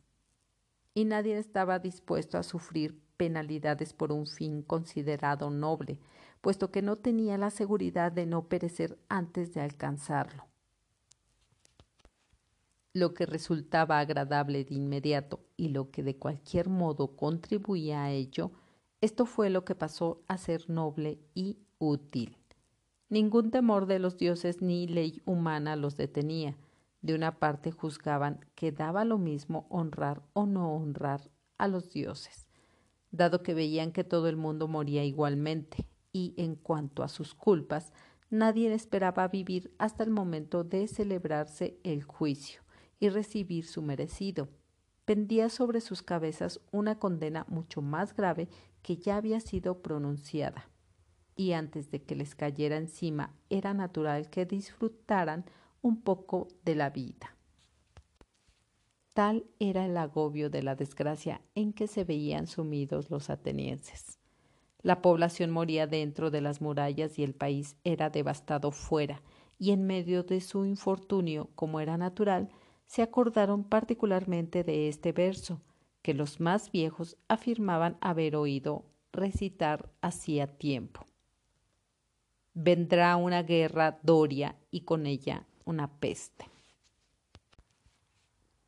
Y 0.94 1.04
nadie 1.04 1.38
estaba 1.38 1.78
dispuesto 1.78 2.38
a 2.38 2.44
sufrir 2.44 3.02
penalidades 3.18 3.92
por 3.92 4.14
un 4.14 4.28
fin 4.28 4.62
considerado 4.62 5.50
noble, 5.50 6.00
puesto 6.40 6.72
que 6.72 6.82
no 6.82 6.96
tenía 6.96 7.38
la 7.38 7.50
seguridad 7.50 8.14
de 8.14 8.28
no 8.28 8.48
perecer 8.48 8.98
antes 9.10 9.54
de 9.54 9.60
alcanzarlo. 9.60 10.48
Lo 12.94 13.14
que 13.14 13.26
resultaba 13.26 14.00
agradable 14.00 14.64
de 14.64 14.76
inmediato 14.76 15.42
y 15.58 15.68
lo 15.68 15.92
que 15.92 16.02
de 16.02 16.16
cualquier 16.16 16.70
modo 16.70 17.18
contribuía 17.18 18.04
a 18.04 18.12
ello, 18.12 18.54
esto 19.02 19.26
fue 19.26 19.50
lo 19.50 19.66
que 19.66 19.76
pasó 19.76 20.24
a 20.30 20.38
ser 20.38 20.70
noble 20.70 21.20
y 21.36 21.58
útil. 21.78 22.39
Ningún 23.10 23.50
temor 23.50 23.88
de 23.88 23.98
los 23.98 24.18
dioses 24.18 24.62
ni 24.62 24.88
ley 24.88 25.20
humana 25.26 25.76
los 25.76 25.98
detenía. 25.98 26.56
De 27.02 27.16
una 27.16 27.40
parte 27.40 27.72
juzgaban 27.72 28.46
que 28.54 28.72
daba 28.72 29.04
lo 29.04 29.18
mismo 29.18 29.66
honrar 29.70 30.22
o 30.34 30.46
no 30.46 30.76
honrar 30.76 31.32
a 31.58 31.68
los 31.68 31.90
dioses, 31.92 32.48
dado 33.10 33.42
que 33.42 33.56
veían 33.56 33.94
que 33.94 34.04
todo 34.04 34.28
el 34.28 34.38
mundo 34.38 34.68
moría 34.68 35.04
igualmente, 35.04 35.88
y 36.14 36.36
en 36.38 36.56
cuanto 36.56 37.02
a 37.02 37.08
sus 37.08 37.34
culpas, 37.34 37.94
nadie 38.30 38.72
esperaba 38.72 39.28
vivir 39.28 39.74
hasta 39.80 40.04
el 40.04 40.12
momento 40.12 40.64
de 40.64 40.88
celebrarse 40.88 41.80
el 41.84 42.04
juicio 42.04 42.62
y 43.00 43.10
recibir 43.10 43.66
su 43.66 43.82
merecido. 43.82 44.50
Pendía 45.06 45.50
sobre 45.50 45.82
sus 45.82 46.04
cabezas 46.04 46.60
una 46.72 47.00
condena 47.00 47.46
mucho 47.48 47.82
más 47.82 48.16
grave 48.16 48.50
que 48.84 48.98
ya 48.98 49.18
había 49.18 49.40
sido 49.40 49.82
pronunciada 49.82 50.70
y 51.40 51.54
antes 51.54 51.90
de 51.90 52.02
que 52.02 52.18
les 52.18 52.36
cayera 52.36 52.76
encima 52.76 53.34
era 53.50 53.74
natural 53.74 54.30
que 54.30 54.46
disfrutaran 54.46 55.46
un 55.82 56.02
poco 56.02 56.50
de 56.66 56.76
la 56.76 56.90
vida. 56.90 57.34
Tal 59.14 59.46
era 59.58 59.86
el 59.86 59.96
agobio 59.96 60.50
de 60.50 60.64
la 60.64 60.76
desgracia 60.76 61.40
en 61.56 61.72
que 61.72 61.88
se 61.88 62.04
veían 62.04 62.46
sumidos 62.46 63.10
los 63.10 63.30
atenienses. 63.30 64.20
La 64.82 65.02
población 65.02 65.50
moría 65.50 65.88
dentro 65.88 66.30
de 66.30 66.42
las 66.42 66.60
murallas 66.60 67.18
y 67.18 67.24
el 67.24 67.34
país 67.34 67.78
era 67.86 68.10
devastado 68.10 68.72
fuera, 68.72 69.24
y 69.58 69.72
en 69.72 69.88
medio 69.88 70.24
de 70.24 70.42
su 70.42 70.66
infortunio, 70.66 71.52
como 71.56 71.80
era 71.80 71.98
natural, 71.98 72.50
se 72.86 73.02
acordaron 73.02 73.64
particularmente 73.64 74.66
de 74.66 74.90
este 74.90 75.14
verso, 75.14 75.62
que 76.02 76.14
los 76.14 76.42
más 76.42 76.70
viejos 76.70 77.16
afirmaban 77.30 77.98
haber 78.02 78.36
oído 78.36 78.84
recitar 79.14 79.90
hacía 80.02 80.58
tiempo. 80.58 81.09
Vendrá 82.54 83.16
una 83.16 83.44
guerra 83.44 84.00
doria 84.04 84.56
y 84.72 84.82
con 84.82 85.06
ella 85.06 85.46
una 85.66 85.88
peste. 86.00 86.46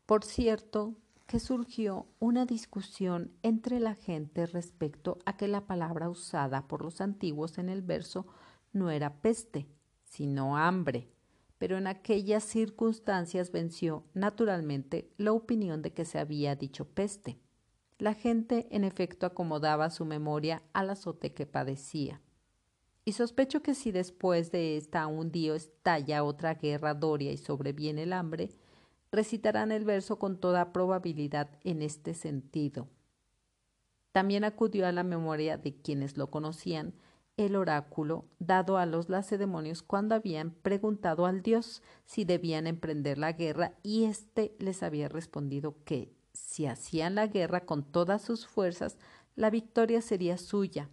Por 0.05 0.23
cierto, 0.23 0.95
que 1.25 1.39
surgió 1.39 2.07
una 2.19 2.45
discusión 2.45 3.31
entre 3.41 3.79
la 3.79 3.95
gente 3.95 4.45
respecto 4.45 5.17
a 5.25 5.37
que 5.37 5.47
la 5.47 5.65
palabra 5.65 6.09
usada 6.09 6.67
por 6.67 6.83
los 6.83 6.99
antiguos 6.99 7.57
en 7.57 7.69
el 7.69 7.81
verso 7.81 8.27
no 8.73 8.89
era 8.89 9.21
peste, 9.21 9.69
sino 10.03 10.57
hambre, 10.57 11.07
pero 11.57 11.77
en 11.77 11.87
aquellas 11.87 12.43
circunstancias 12.43 13.51
venció 13.51 14.03
naturalmente 14.13 15.09
la 15.15 15.31
opinión 15.31 15.81
de 15.81 15.93
que 15.93 16.03
se 16.03 16.19
había 16.19 16.55
dicho 16.57 16.85
peste. 16.85 17.39
La 17.97 18.13
gente 18.13 18.67
en 18.71 18.83
efecto 18.83 19.25
acomodaba 19.25 19.89
su 19.89 20.03
memoria 20.03 20.63
al 20.73 20.89
azote 20.89 21.33
que 21.33 21.45
padecía. 21.45 22.19
Y 23.03 23.13
sospecho 23.13 23.63
que 23.63 23.73
si 23.73 23.91
después 23.91 24.51
de 24.51 24.77
esta 24.77 25.07
un 25.07 25.31
día 25.31 25.55
estalla 25.55 26.23
otra 26.23 26.55
guerra 26.55 26.93
doria 26.93 27.31
y 27.31 27.37
sobreviene 27.37 28.03
el 28.03 28.13
hambre, 28.13 28.51
recitarán 29.11 29.71
el 29.71 29.85
verso 29.85 30.19
con 30.19 30.39
toda 30.39 30.71
probabilidad 30.71 31.49
en 31.63 31.81
este 31.81 32.13
sentido. 32.13 32.87
También 34.11 34.43
acudió 34.43 34.87
a 34.87 34.91
la 34.91 35.03
memoria 35.03 35.57
de 35.57 35.75
quienes 35.81 36.17
lo 36.17 36.29
conocían 36.29 36.93
el 37.37 37.55
oráculo 37.55 38.25
dado 38.39 38.77
a 38.77 38.85
los 38.85 39.09
lacedemonios 39.09 39.81
cuando 39.83 40.15
habían 40.15 40.51
preguntado 40.51 41.25
al 41.25 41.41
dios 41.41 41.81
si 42.05 42.25
debían 42.25 42.67
emprender 42.67 43.17
la 43.17 43.31
guerra 43.31 43.73
y 43.83 44.03
éste 44.03 44.55
les 44.59 44.83
había 44.83 45.09
respondido 45.09 45.75
que 45.85 46.13
si 46.33 46.65
hacían 46.65 47.15
la 47.15 47.27
guerra 47.27 47.65
con 47.65 47.83
todas 47.83 48.21
sus 48.21 48.47
fuerzas, 48.47 48.97
la 49.35 49.49
victoria 49.49 50.01
sería 50.01 50.37
suya, 50.37 50.89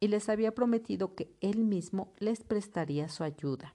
y 0.00 0.08
les 0.08 0.28
había 0.28 0.54
prometido 0.54 1.14
que 1.14 1.34
él 1.40 1.64
mismo 1.64 2.12
les 2.18 2.42
prestaría 2.42 3.08
su 3.08 3.24
ayuda. 3.24 3.74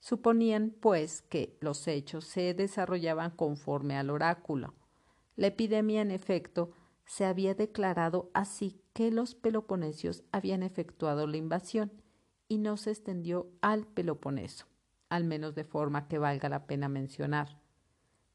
Suponían, 0.00 0.74
pues, 0.80 1.22
que 1.22 1.56
los 1.60 1.86
hechos 1.86 2.24
se 2.24 2.54
desarrollaban 2.54 3.30
conforme 3.30 3.96
al 3.96 4.10
oráculo. 4.10 4.74
La 5.36 5.48
epidemia, 5.48 6.00
en 6.00 6.10
efecto, 6.10 6.72
se 7.04 7.24
había 7.24 7.54
declarado 7.54 8.30
así 8.34 8.80
que 8.92 9.10
los 9.10 9.34
peloponesios 9.34 10.24
habían 10.32 10.62
efectuado 10.62 11.26
la 11.26 11.36
invasión 11.36 11.92
y 12.48 12.58
no 12.58 12.76
se 12.76 12.90
extendió 12.90 13.50
al 13.60 13.86
Peloponeso, 13.86 14.66
al 15.08 15.24
menos 15.24 15.54
de 15.54 15.64
forma 15.64 16.08
que 16.08 16.18
valga 16.18 16.48
la 16.48 16.66
pena 16.66 16.88
mencionar, 16.88 17.60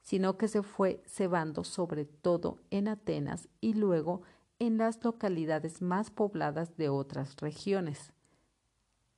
sino 0.01 0.37
que 0.37 0.47
se 0.47 0.63
fue 0.63 1.03
cebando 1.05 1.63
sobre 1.63 2.05
todo 2.05 2.59
en 2.71 2.87
Atenas 2.87 3.49
y 3.61 3.73
luego 3.73 4.21
en 4.21 4.36
las 4.59 5.03
localidades 5.03 5.81
más 5.81 6.09
pobladas 6.11 6.77
de 6.77 6.89
otras 6.89 7.35
regiones. 7.37 8.13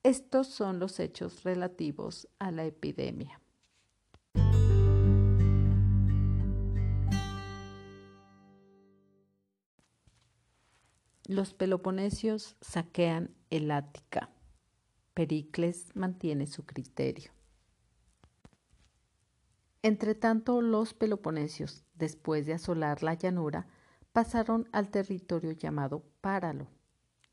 Estos 0.03 0.47
son 0.47 0.79
los 0.79 0.99
hechos 0.99 1.43
relativos 1.43 2.27
a 2.39 2.51
la 2.51 2.65
epidemia. 2.65 3.41
Los 11.27 11.53
peloponesios 11.53 12.55
saquean 12.59 13.35
el 13.49 13.69
Ática. 13.71 14.31
Pericles 15.13 15.95
mantiene 15.95 16.47
su 16.47 16.65
criterio. 16.65 17.31
Entretanto, 19.83 20.61
los 20.61 20.93
peloponesios, 20.93 21.83
después 21.93 22.45
de 22.45 22.53
asolar 22.53 23.03
la 23.03 23.13
llanura, 23.13 23.67
pasaron 24.19 24.67
al 24.73 24.89
territorio 24.89 25.53
llamado 25.53 26.03
Páralo, 26.19 26.67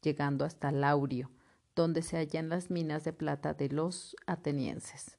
llegando 0.02 0.45
hasta 0.45 0.71
Laurio, 0.71 1.33
donde 1.75 2.00
se 2.00 2.16
hallan 2.16 2.49
las 2.49 2.71
minas 2.71 3.02
de 3.02 3.12
plata 3.12 3.55
de 3.55 3.69
los 3.71 4.14
atenienses. 4.28 5.18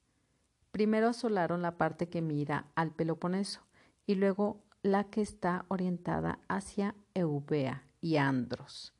Primero 0.72 1.10
asolaron 1.10 1.62
la 1.62 1.78
parte 1.78 2.08
que 2.08 2.22
mira 2.22 2.72
al 2.76 2.92
Peloponeso 2.92 3.68
y 4.06 4.16
luego 4.16 4.64
la 4.82 5.10
que 5.10 5.20
está 5.20 5.66
orientada 5.68 6.40
hacia 6.48 6.96
Eubea 7.14 7.86
y 8.00 8.16
Andros. 8.16 8.94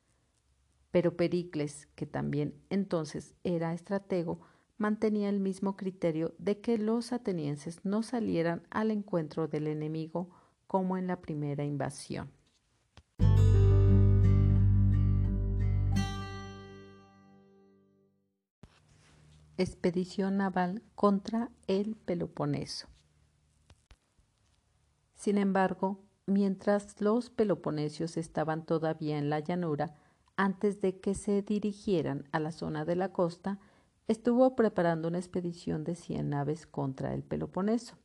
Pero 0.92 1.16
Pericles, 1.16 1.88
que 1.96 2.06
también 2.06 2.54
entonces 2.70 3.34
era 3.46 3.74
estratego, 3.74 4.42
mantenía 4.78 5.30
el 5.30 5.40
mismo 5.40 5.78
criterio 5.78 6.36
de 6.38 6.60
que 6.60 6.78
los 6.78 7.14
atenienses 7.14 7.86
no 7.86 8.04
salieran 8.04 8.68
al 8.72 8.92
encuentro 8.92 9.48
del 9.48 9.68
enemigo 9.68 10.32
como 10.68 10.98
en 10.98 11.08
la 11.08 11.22
primera 11.22 11.64
invasión. 11.64 12.36
Expedición 19.58 20.38
naval 20.38 20.84
contra 20.96 21.50
el 21.68 21.96
Peloponeso. 21.96 22.88
Sin 25.16 25.38
embargo, 25.38 26.04
mientras 26.28 27.02
los 27.02 27.32
peloponesios 27.32 28.18
estaban 28.18 28.66
todavía 28.66 29.18
en 29.18 29.30
la 29.30 29.40
llanura, 29.40 29.96
antes 30.36 30.80
de 30.82 31.00
que 31.00 31.16
se 31.16 31.42
dirigieran 31.42 32.30
a 32.32 32.40
la 32.40 32.52
zona 32.52 32.86
de 32.86 32.96
la 32.96 33.12
costa, 33.12 33.60
estuvo 34.08 34.56
preparando 34.56 35.08
una 35.08 35.18
expedición 35.18 35.84
de 35.84 35.96
cien 35.96 36.30
naves 36.30 36.68
contra 36.68 37.14
el 37.16 37.24
Peloponeso. 37.24 37.98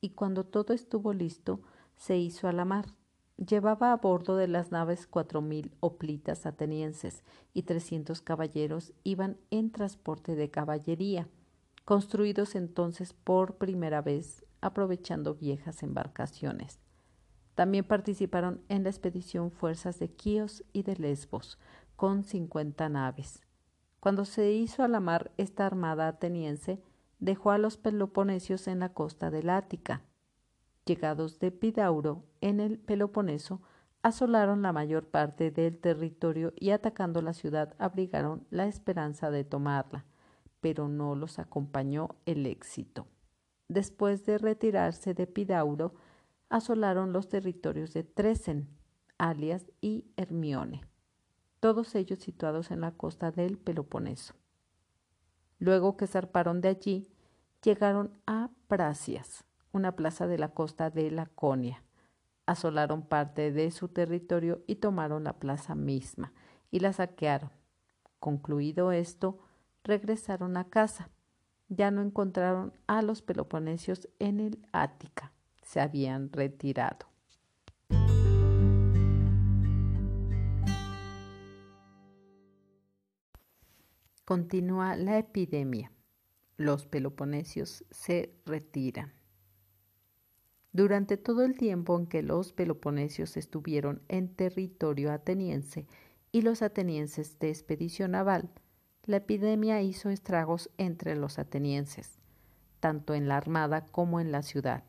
Y 0.00 0.10
cuando 0.10 0.44
todo 0.44 0.72
estuvo 0.72 1.12
listo, 1.12 1.60
se 1.96 2.16
hizo 2.16 2.48
a 2.48 2.52
la 2.52 2.64
mar, 2.64 2.94
Llevaba 3.38 3.92
a 3.92 3.96
bordo 3.96 4.36
de 4.36 4.48
las 4.48 4.72
naves 4.72 5.06
cuatro 5.06 5.40
mil 5.40 5.70
hoplitas 5.78 6.44
atenienses 6.44 7.22
y 7.54 7.62
trescientos 7.62 8.20
caballeros 8.20 8.92
iban 9.04 9.38
en 9.50 9.70
transporte 9.70 10.34
de 10.34 10.50
caballería, 10.50 11.28
construidos 11.84 12.56
entonces 12.56 13.12
por 13.12 13.54
primera 13.54 14.02
vez 14.02 14.44
aprovechando 14.60 15.36
viejas 15.36 15.84
embarcaciones. 15.84 16.80
También 17.54 17.84
participaron 17.84 18.60
en 18.68 18.82
la 18.82 18.90
expedición 18.90 19.52
fuerzas 19.52 20.00
de 20.00 20.08
Quíos 20.08 20.64
y 20.72 20.82
de 20.82 20.96
Lesbos, 20.96 21.60
con 21.94 22.24
cincuenta 22.24 22.88
naves. 22.88 23.40
Cuando 24.00 24.24
se 24.24 24.50
hizo 24.50 24.82
a 24.82 24.88
la 24.88 24.98
mar 24.98 25.30
esta 25.36 25.64
armada 25.64 26.08
ateniense, 26.08 26.82
dejó 27.20 27.52
a 27.52 27.58
los 27.58 27.76
peloponesios 27.76 28.66
en 28.66 28.80
la 28.80 28.92
costa 28.92 29.30
del 29.30 29.48
Ática, 29.48 30.02
llegados 30.88 31.38
de 31.38 31.50
Pidauro 31.52 32.24
en 32.40 32.60
el 32.60 32.78
Peloponeso, 32.78 33.60
asolaron 34.02 34.62
la 34.62 34.72
mayor 34.72 35.06
parte 35.06 35.50
del 35.50 35.78
territorio 35.78 36.54
y 36.56 36.70
atacando 36.70 37.20
la 37.20 37.34
ciudad 37.34 37.74
abrigaron 37.78 38.46
la 38.50 38.66
esperanza 38.66 39.30
de 39.30 39.44
tomarla, 39.44 40.06
pero 40.60 40.88
no 40.88 41.14
los 41.14 41.38
acompañó 41.38 42.16
el 42.24 42.46
éxito. 42.46 43.06
Después 43.68 44.24
de 44.24 44.38
retirarse 44.38 45.12
de 45.12 45.26
Pidauro, 45.26 45.94
asolaron 46.48 47.12
los 47.12 47.28
territorios 47.28 47.92
de 47.92 48.02
Tresen, 48.02 48.70
Alias 49.18 49.70
y 49.82 50.06
Hermione, 50.16 50.80
todos 51.60 51.94
ellos 51.96 52.20
situados 52.20 52.70
en 52.70 52.80
la 52.80 52.92
costa 52.92 53.30
del 53.30 53.58
Peloponeso. 53.58 54.34
Luego 55.58 55.98
que 55.98 56.06
zarparon 56.06 56.62
de 56.62 56.68
allí, 56.68 57.10
llegaron 57.62 58.14
a 58.26 58.50
Prasias, 58.68 59.44
una 59.78 59.94
plaza 59.94 60.26
de 60.26 60.38
la 60.38 60.48
costa 60.48 60.90
de 60.90 61.10
Laconia. 61.10 61.82
Asolaron 62.46 63.02
parte 63.02 63.52
de 63.52 63.70
su 63.70 63.88
territorio 63.88 64.62
y 64.66 64.76
tomaron 64.76 65.24
la 65.24 65.34
plaza 65.34 65.74
misma 65.74 66.32
y 66.70 66.80
la 66.80 66.92
saquearon. 66.92 67.50
Concluido 68.18 68.90
esto, 68.90 69.38
regresaron 69.84 70.56
a 70.56 70.68
casa. 70.68 71.10
Ya 71.68 71.90
no 71.90 72.02
encontraron 72.02 72.72
a 72.86 73.02
los 73.02 73.22
peloponesios 73.22 74.08
en 74.18 74.40
el 74.40 74.66
Ática. 74.72 75.32
Se 75.62 75.80
habían 75.80 76.32
retirado. 76.32 77.06
Continúa 84.24 84.96
la 84.96 85.18
epidemia. 85.18 85.92
Los 86.56 86.86
peloponesios 86.86 87.84
se 87.90 88.34
retiran. 88.44 89.17
Durante 90.72 91.16
todo 91.16 91.44
el 91.44 91.56
tiempo 91.56 91.98
en 91.98 92.06
que 92.06 92.22
los 92.22 92.52
peloponesios 92.52 93.36
estuvieron 93.36 94.02
en 94.08 94.28
territorio 94.28 95.12
ateniense 95.12 95.86
y 96.30 96.42
los 96.42 96.62
atenienses 96.62 97.38
de 97.38 97.48
expedición 97.48 98.10
naval, 98.10 98.50
la 99.04 99.16
epidemia 99.16 99.80
hizo 99.80 100.10
estragos 100.10 100.70
entre 100.76 101.16
los 101.16 101.38
atenienses, 101.38 102.18
tanto 102.80 103.14
en 103.14 103.26
la 103.26 103.38
armada 103.38 103.86
como 103.86 104.20
en 104.20 104.30
la 104.30 104.42
ciudad. 104.42 104.84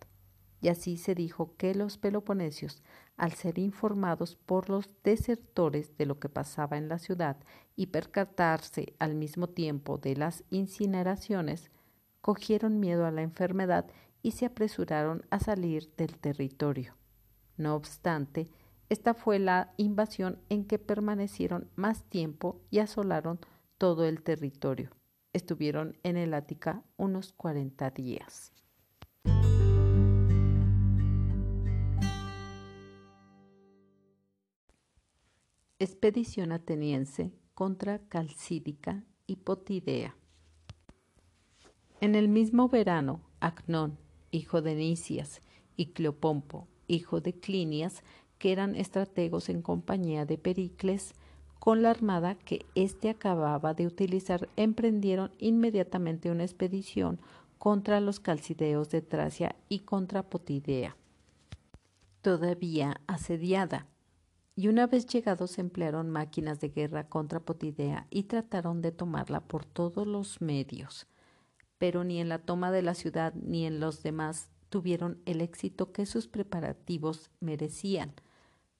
Y 0.61 0.67
así 0.67 0.97
se 0.97 1.15
dijo 1.15 1.55
que 1.55 1.73
los 1.73 1.97
peloponesios, 1.97 2.83
al 3.15 3.31
ser 3.31 3.57
informados 3.57 4.35
por 4.35 4.69
los 4.69 4.89
desertores 5.03 5.95
de 5.95 6.05
lo 6.05 6.19
que 6.19 6.27
pasaba 6.27 6.77
en 6.77 6.89
la 6.89 6.99
ciudad 6.99 7.37
y 7.77 7.87
percatarse 7.87 8.93
al 8.99 9.15
mismo 9.15 9.47
tiempo 9.47 9.97
de 9.97 10.17
las 10.17 10.43
incineraciones, 10.49 11.71
cogieron 12.19 12.81
miedo 12.81 13.05
a 13.05 13.11
la 13.11 13.21
enfermedad 13.21 13.89
y 14.21 14.31
se 14.31 14.45
apresuraron 14.45 15.25
a 15.29 15.39
salir 15.39 15.91
del 15.95 16.17
territorio. 16.17 16.95
No 17.57 17.75
obstante, 17.75 18.49
esta 18.89 19.13
fue 19.13 19.39
la 19.39 19.73
invasión 19.77 20.39
en 20.49 20.65
que 20.65 20.79
permanecieron 20.79 21.69
más 21.75 22.03
tiempo 22.05 22.61
y 22.71 22.79
asolaron 22.79 23.39
todo 23.77 24.05
el 24.05 24.23
territorio. 24.23 24.89
Estuvieron 25.31 25.97
en 26.03 26.17
el 26.17 26.33
Ática 26.33 26.83
unos 26.97 27.33
40 27.33 27.91
días. 27.91 28.51
Expedición 35.77 36.51
ateniense 36.51 37.31
contra 37.53 37.99
Calcídica 37.99 39.03
y 39.27 39.37
Potidea. 39.37 40.15
En 42.01 42.15
el 42.15 42.27
mismo 42.27 42.67
verano, 42.69 43.21
Acnón, 43.39 43.97
hijo 44.31 44.61
de 44.61 44.75
Nicias, 44.75 45.41
y 45.75 45.87
Cleopompo, 45.87 46.67
hijo 46.87 47.21
de 47.21 47.33
Clinias, 47.33 48.03
que 48.37 48.51
eran 48.51 48.75
estrategos 48.75 49.49
en 49.49 49.61
compañía 49.61 50.25
de 50.25 50.37
Pericles, 50.37 51.13
con 51.59 51.81
la 51.81 51.91
armada 51.91 52.35
que 52.35 52.65
éste 52.75 53.09
acababa 53.09 53.73
de 53.73 53.85
utilizar, 53.85 54.49
emprendieron 54.55 55.31
inmediatamente 55.39 56.31
una 56.31 56.43
expedición 56.43 57.19
contra 57.57 57.99
los 57.99 58.19
calcideos 58.19 58.89
de 58.89 59.01
Tracia 59.01 59.55
y 59.67 59.79
contra 59.79 60.23
Potidea, 60.23 60.95
todavía 62.21 63.01
asediada 63.07 63.87
y 64.59 64.67
una 64.67 64.87
vez 64.87 65.07
llegados 65.07 65.57
emplearon 65.57 66.09
máquinas 66.09 66.59
de 66.59 66.67
guerra 66.67 67.07
contra 67.07 67.39
Potidea 67.39 68.07
y 68.09 68.23
trataron 68.23 68.81
de 68.81 68.91
tomarla 68.91 69.39
por 69.39 69.63
todos 69.63 70.05
los 70.05 70.41
medios. 70.41 71.07
Pero 71.79 72.03
ni 72.03 72.19
en 72.19 72.29
la 72.29 72.37
toma 72.37 72.71
de 72.71 72.83
la 72.83 72.93
ciudad 72.93 73.33
ni 73.33 73.65
en 73.65 73.79
los 73.79 74.03
demás 74.03 74.51
tuvieron 74.69 75.19
el 75.25 75.41
éxito 75.41 75.91
que 75.91 76.05
sus 76.05 76.27
preparativos 76.27 77.31
merecían, 77.39 78.13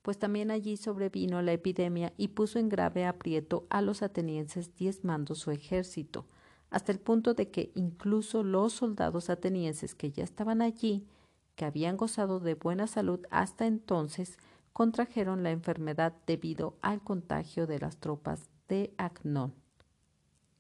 pues 0.02 0.18
también 0.18 0.52
allí 0.52 0.78
sobrevino 0.78 1.42
la 1.42 1.52
epidemia 1.54 2.14
y 2.18 2.30
puso 2.30 2.60
en 2.60 2.70
grave 2.70 3.06
aprieto 3.06 3.66
a 3.70 3.82
los 3.82 4.02
atenienses 4.02 4.76
diezmando 4.76 5.36
su 5.36 5.52
ejército, 5.52 6.26
hasta 6.70 6.92
el 6.92 7.00
punto 7.00 7.34
de 7.34 7.50
que 7.50 7.72
incluso 7.76 8.44
los 8.44 8.74
soldados 8.74 9.30
atenienses 9.30 9.96
que 9.96 10.12
ya 10.12 10.24
estaban 10.24 10.62
allí, 10.62 11.08
que 11.56 11.66
habían 11.66 11.98
gozado 11.98 12.40
de 12.40 12.54
buena 12.54 12.88
salud 12.88 13.20
hasta 13.32 13.66
entonces, 13.66 14.38
contrajeron 14.72 15.44
la 15.44 15.52
enfermedad 15.52 16.14
debido 16.26 16.78
al 16.82 17.02
contagio 17.04 17.68
de 17.68 17.80
las 17.80 17.98
tropas 17.98 18.50
de 18.68 18.94
Acnón. 18.98 19.54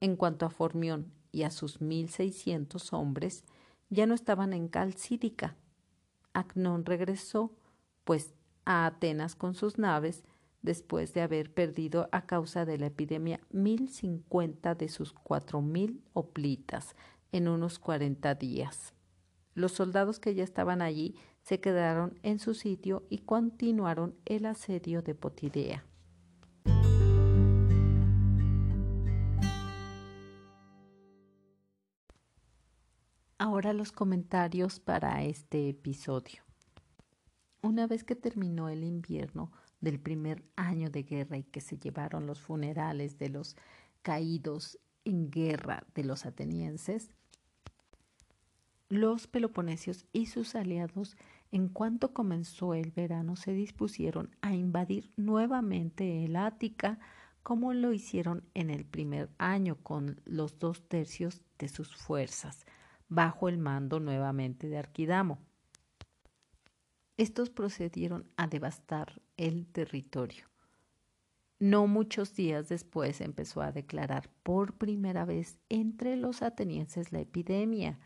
En 0.02 0.16
cuanto 0.16 0.46
a 0.46 0.50
Formión 0.50 1.12
y 1.32 1.44
a 1.44 1.52
sus 1.52 1.82
mil 1.82 2.10
seiscientos 2.10 2.94
hombres, 2.94 3.44
ya 3.90 4.06
no 4.06 4.14
estaban 4.14 4.54
en 4.54 4.68
Calcídica. 4.68 5.56
Acnón 6.34 6.86
regresó, 6.86 7.52
pues, 8.04 8.34
a 8.66 8.86
Atenas 8.86 9.36
con 9.36 9.56
sus 9.56 9.78
naves, 9.78 10.24
después 10.62 11.14
de 11.14 11.22
haber 11.22 11.54
perdido 11.54 12.10
a 12.12 12.26
causa 12.26 12.66
de 12.66 12.78
la 12.78 12.88
epidemia 12.88 13.40
mil 13.50 13.90
cincuenta 13.90 14.76
de 14.76 14.90
sus 14.90 15.14
cuatro 15.14 15.62
mil 15.62 16.04
oplitas 16.14 16.96
en 17.32 17.48
unos 17.48 17.80
cuarenta 17.80 18.36
días. 18.36 18.94
Los 19.56 19.72
soldados 19.72 20.20
que 20.20 20.36
ya 20.36 20.44
estaban 20.44 20.82
allí 20.82 21.16
se 21.42 21.60
quedaron 21.60 22.20
en 22.24 22.40
su 22.40 22.54
sitio 22.54 23.04
y 23.10 23.20
continuaron 23.20 24.16
el 24.26 24.46
asedio 24.46 25.02
de 25.02 25.16
Potidea. 25.16 25.86
Ahora 33.42 33.72
los 33.72 33.94
comentarios 33.94 34.82
para 34.82 35.24
este 35.24 35.70
episodio. 35.70 36.44
Una 37.62 37.88
vez 37.88 38.04
que 38.04 38.18
terminó 38.18 38.68
el 38.68 38.84
invierno 38.84 39.54
del 39.80 39.98
primer 39.98 40.44
año 40.58 40.90
de 40.90 41.04
guerra 41.04 41.38
y 41.38 41.44
que 41.44 41.62
se 41.62 41.78
llevaron 41.78 42.28
los 42.28 42.42
funerales 42.42 43.18
de 43.18 43.30
los 43.30 43.56
caídos 44.02 44.78
en 45.06 45.32
guerra 45.32 45.86
de 45.96 46.04
los 46.04 46.26
atenienses, 46.26 47.12
los 48.90 49.28
peloponesios 49.28 50.06
y 50.12 50.26
sus 50.26 50.54
aliados 50.54 51.16
en 51.54 51.70
cuanto 51.70 52.14
comenzó 52.14 52.74
el 52.74 52.92
verano, 52.92 53.38
se 53.38 53.54
dispusieron 53.54 54.36
a 54.42 54.54
invadir 54.54 55.14
nuevamente 55.16 56.26
el 56.26 56.36
Ática, 56.36 57.00
como 57.42 57.74
lo 57.74 57.94
hicieron 57.94 58.44
en 58.54 58.70
el 58.70 58.84
primer 58.84 59.30
año 59.38 59.78
con 59.82 60.20
los 60.26 60.60
dos 60.60 60.90
tercios 60.90 61.42
de 61.58 61.70
sus 61.70 61.96
fuerzas, 61.96 62.66
bajo 63.10 63.50
el 63.50 63.58
mando 63.58 64.00
nuevamente 64.00 64.70
de 64.70 64.78
Arquidamo. 64.78 65.40
Estos 67.18 67.50
procedieron 67.50 68.30
a 68.38 68.48
devastar 68.48 69.22
el 69.36 69.68
territorio. 69.68 70.46
No 71.60 71.88
muchos 71.88 72.34
días 72.36 72.70
después 72.70 73.20
empezó 73.20 73.62
a 73.62 73.74
declarar 73.74 74.30
por 74.44 74.78
primera 74.78 75.26
vez 75.26 75.60
entre 75.68 76.16
los 76.16 76.42
atenienses 76.42 77.12
la 77.12 77.20
epidemia, 77.20 78.00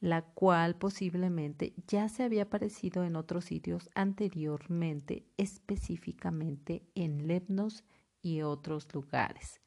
la 0.00 0.22
cual 0.22 0.74
posiblemente 0.76 1.74
ya 1.86 2.08
se 2.08 2.24
había 2.24 2.44
aparecido 2.44 3.04
en 3.04 3.14
otros 3.14 3.44
sitios 3.44 3.88
anteriormente, 3.94 5.26
específicamente 5.36 6.82
en 6.96 7.28
Lemnos 7.28 7.84
y 8.22 8.42
otros 8.42 8.88
lugares. 8.92 9.60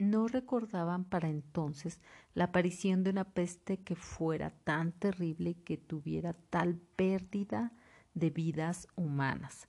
No 0.00 0.28
recordaban 0.28 1.04
para 1.04 1.28
entonces 1.28 2.00
la 2.32 2.44
aparición 2.44 3.04
de 3.04 3.10
una 3.10 3.24
peste 3.24 3.82
que 3.82 3.96
fuera 3.96 4.48
tan 4.48 4.92
terrible 4.92 5.56
que 5.62 5.76
tuviera 5.76 6.32
tal 6.32 6.76
pérdida 6.96 7.74
de 8.14 8.30
vidas 8.30 8.88
humanas. 8.96 9.68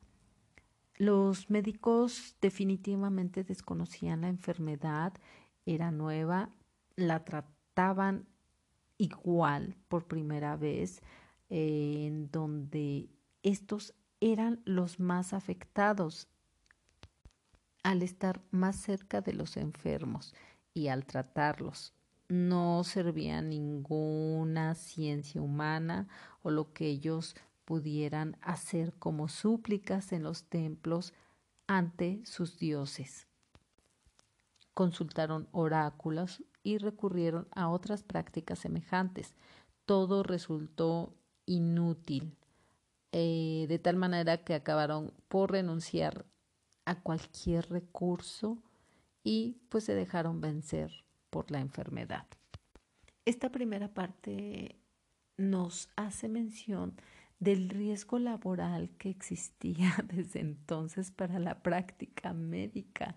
Los 0.95 1.49
médicos 1.49 2.37
definitivamente 2.39 3.43
desconocían 3.43 4.21
la 4.21 4.29
enfermedad, 4.29 5.11
era 5.65 5.91
nueva, 5.91 6.49
la 6.95 7.25
trataban 7.25 8.25
igual 8.97 9.75
por 9.89 10.07
primera 10.07 10.55
vez, 10.55 11.01
eh, 11.49 12.05
en 12.07 12.31
donde 12.31 13.09
estos 13.43 13.95
eran 14.21 14.61
los 14.63 14.97
más 14.97 15.33
afectados 15.33 16.29
al 17.83 18.03
estar 18.03 18.41
más 18.51 18.75
cerca 18.75 19.21
de 19.21 19.33
los 19.33 19.57
enfermos 19.57 20.33
y 20.73 20.87
al 20.87 21.05
tratarlos. 21.05 21.93
No 22.29 22.83
servía 22.83 23.41
ninguna 23.41 24.75
ciencia 24.75 25.41
humana 25.41 26.07
o 26.43 26.51
lo 26.51 26.73
que 26.73 26.87
ellos 26.87 27.35
pudieran 27.65 28.37
hacer 28.41 28.93
como 28.93 29.27
súplicas 29.27 30.11
en 30.13 30.23
los 30.23 30.45
templos 30.45 31.13
ante 31.67 32.21
sus 32.25 32.57
dioses. 32.57 33.27
Consultaron 34.73 35.47
oráculos 35.51 36.43
y 36.63 36.77
recurrieron 36.77 37.47
a 37.51 37.69
otras 37.69 38.03
prácticas 38.03 38.59
semejantes. 38.59 39.35
Todo 39.85 40.23
resultó 40.23 41.13
inútil, 41.45 42.37
eh, 43.11 43.65
de 43.67 43.79
tal 43.79 43.97
manera 43.97 44.43
que 44.43 44.53
acabaron 44.53 45.13
por 45.27 45.51
renunciar 45.51 46.25
a 46.85 47.01
cualquier 47.01 47.69
recurso 47.69 48.61
y 49.23 49.57
pues 49.69 49.83
se 49.85 49.95
dejaron 49.95 50.41
vencer 50.41 50.91
por 51.29 51.51
la 51.51 51.59
enfermedad. 51.59 52.27
Esta 53.25 53.51
primera 53.51 53.93
parte 53.93 54.79
nos 55.37 55.89
hace 55.95 56.27
mención 56.27 56.95
del 57.39 57.69
riesgo 57.69 58.19
laboral 58.19 58.91
que 58.97 59.09
existía 59.09 59.95
desde 60.13 60.39
entonces 60.39 61.11
para 61.11 61.39
la 61.39 61.63
práctica 61.63 62.33
médica. 62.33 63.15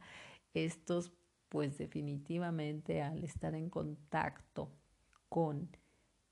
Estos 0.54 1.12
pues 1.48 1.78
definitivamente 1.78 3.00
al 3.00 3.22
estar 3.22 3.54
en 3.54 3.70
contacto 3.70 4.72
con 5.28 5.68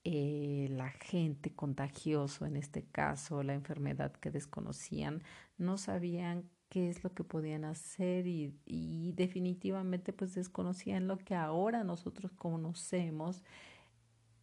eh, 0.05 0.67
la 0.71 0.91
gente 0.91 1.55
contagioso, 1.55 2.45
en 2.45 2.57
este 2.57 2.83
caso 2.83 3.43
la 3.45 3.55
enfermedad 3.55 4.13
que 4.15 4.33
desconocían, 4.33 5.23
no 5.59 5.79
sabían 5.79 6.51
qué 6.73 6.89
es 6.89 7.05
lo 7.05 7.13
que 7.13 7.23
podían 7.23 7.67
hacer 7.67 8.27
y, 8.27 9.13
definitivamente 9.15 10.15
pues 10.15 10.35
desconocían 10.35 11.07
lo 11.07 11.19
que 11.19 11.35
ahora 11.35 11.85
nosotros 11.85 12.33
conocemos 12.33 13.43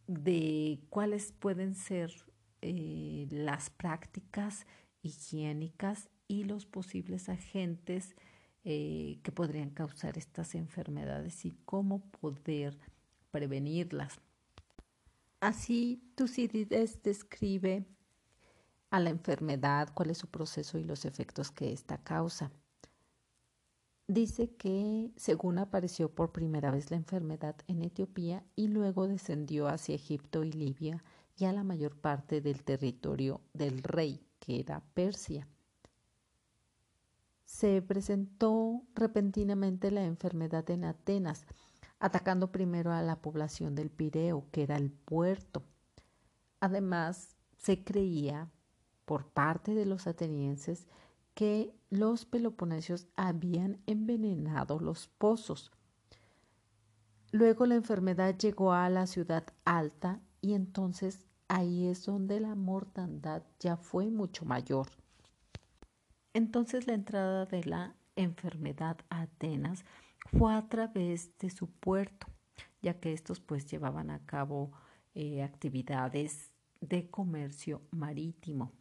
de 0.05 0.79
cuáles 0.91 1.31
pueden 1.31 1.73
ser 1.73 2.11
eh, 2.61 3.25
las 3.31 3.71
prácticas 3.71 4.67
higiénicas 5.01 6.11
y 6.27 6.43
los 6.43 6.67
posibles 6.67 7.29
agentes 7.29 8.15
eh, 8.63 9.17
que 9.23 9.31
podrían 9.31 9.71
causar 9.71 10.15
estas 10.15 10.53
enfermedades 10.53 11.45
y 11.45 11.57
cómo 11.65 12.11
poder 12.21 12.77
prevenirlas. 13.31 14.19
Así, 15.39 16.03
Tucídides 16.13 17.01
describe 17.01 17.87
a 18.89 18.99
la 18.99 19.09
enfermedad, 19.09 19.89
cuál 19.93 20.09
es 20.09 20.17
su 20.17 20.27
proceso 20.27 20.77
y 20.77 20.83
los 20.83 21.05
efectos 21.05 21.51
que 21.51 21.71
ésta 21.71 21.97
causa. 21.97 22.51
Dice 24.07 24.55
que 24.55 25.11
según 25.17 25.59
apareció 25.59 26.09
por 26.09 26.31
primera 26.31 26.71
vez 26.71 26.89
la 26.89 26.97
enfermedad 26.97 27.55
en 27.67 27.83
Etiopía 27.83 28.43
y 28.55 28.67
luego 28.67 29.07
descendió 29.07 29.67
hacia 29.67 29.93
Egipto 29.93 30.43
y 30.43 30.51
Libia 30.51 31.03
y 31.37 31.45
a 31.45 31.53
la 31.53 31.63
mayor 31.63 31.95
parte 31.95 32.41
del 32.41 32.63
territorio 32.63 33.41
del 33.53 33.83
rey, 33.83 34.25
que 34.39 34.59
era 34.59 34.83
Persia. 34.95 35.47
Se 37.45 37.81
presentó 37.83 38.81
repentinamente 38.95 39.91
la 39.91 40.03
enfermedad 40.03 40.67
en 40.71 40.85
Atenas, 40.85 41.45
atacando 41.99 42.51
primero 42.51 42.91
a 42.91 43.03
la 43.03 43.21
población 43.21 43.75
del 43.75 43.91
Pireo, 43.91 44.47
que 44.51 44.63
era 44.63 44.77
el 44.77 44.91
puerto. 44.91 45.63
Además, 46.59 47.35
se 47.57 47.83
creía 47.83 48.49
por 49.09 49.25
parte 49.25 49.73
de 49.73 49.87
los 49.87 50.05
atenienses 50.05 50.87
que 51.33 51.73
los 51.89 52.25
peloponesios 52.25 53.07
habían 53.15 53.81
envenenado 53.87 54.79
los 54.79 55.07
pozos. 55.07 55.71
Luego 57.31 57.65
la 57.65 57.73
enfermedad 57.73 58.37
llegó 58.37 58.71
a 58.71 58.87
la 58.91 59.07
ciudad 59.07 59.45
alta 59.65 60.21
y 60.41 60.53
entonces 60.53 61.25
ahí 61.47 61.87
es 61.87 62.05
donde 62.05 62.39
la 62.39 62.53
mortandad 62.53 63.41
ya 63.59 63.77
fue 63.77 64.11
mucho 64.11 64.45
mayor. 64.45 64.89
Entonces 66.35 66.85
la 66.85 66.93
entrada 66.93 67.47
de 67.47 67.63
la 67.63 67.95
enfermedad 68.15 68.97
a 69.09 69.21
Atenas 69.21 69.85
fue 70.37 70.53
a 70.53 70.69
través 70.69 71.35
de 71.39 71.49
su 71.49 71.65
puerto, 71.65 72.27
ya 72.83 72.99
que 72.99 73.11
estos 73.11 73.39
pues 73.39 73.65
llevaban 73.65 74.11
a 74.11 74.23
cabo 74.27 74.71
eh, 75.15 75.41
actividades 75.41 76.51
de 76.79 77.09
comercio 77.09 77.81
marítimo. 77.89 78.71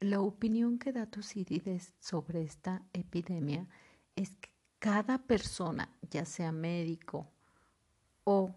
La 0.00 0.20
opinión 0.20 0.78
que 0.78 0.92
da 0.92 1.06
Tucídides 1.06 1.92
sobre 1.98 2.42
esta 2.42 2.84
epidemia 2.92 3.66
es 4.14 4.30
que 4.36 4.48
cada 4.78 5.18
persona, 5.26 5.92
ya 6.08 6.24
sea 6.24 6.52
médico 6.52 7.26
o 8.22 8.54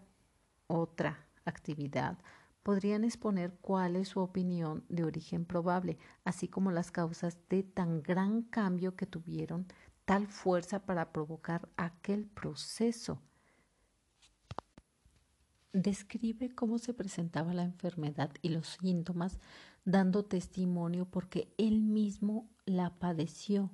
otra 0.68 1.26
actividad, 1.44 2.16
podrían 2.62 3.02
exponer 3.02 3.58
cuál 3.60 3.96
es 3.96 4.10
su 4.10 4.20
opinión 4.20 4.84
de 4.88 5.02
origen 5.02 5.44
probable, 5.44 5.98
así 6.24 6.46
como 6.46 6.70
las 6.70 6.92
causas 6.92 7.36
de 7.48 7.64
tan 7.64 8.04
gran 8.04 8.42
cambio 8.42 8.94
que 8.94 9.06
tuvieron 9.06 9.66
tal 10.04 10.28
fuerza 10.28 10.86
para 10.86 11.12
provocar 11.12 11.68
aquel 11.76 12.24
proceso. 12.24 13.20
Describe 15.72 16.54
cómo 16.54 16.78
se 16.78 16.94
presentaba 16.94 17.52
la 17.52 17.64
enfermedad 17.64 18.30
y 18.42 18.50
los 18.50 18.78
síntomas, 18.80 19.40
dando 19.84 20.24
testimonio 20.24 21.06
porque 21.06 21.54
él 21.58 21.82
mismo 21.82 22.50
la 22.64 22.98
padeció, 22.98 23.70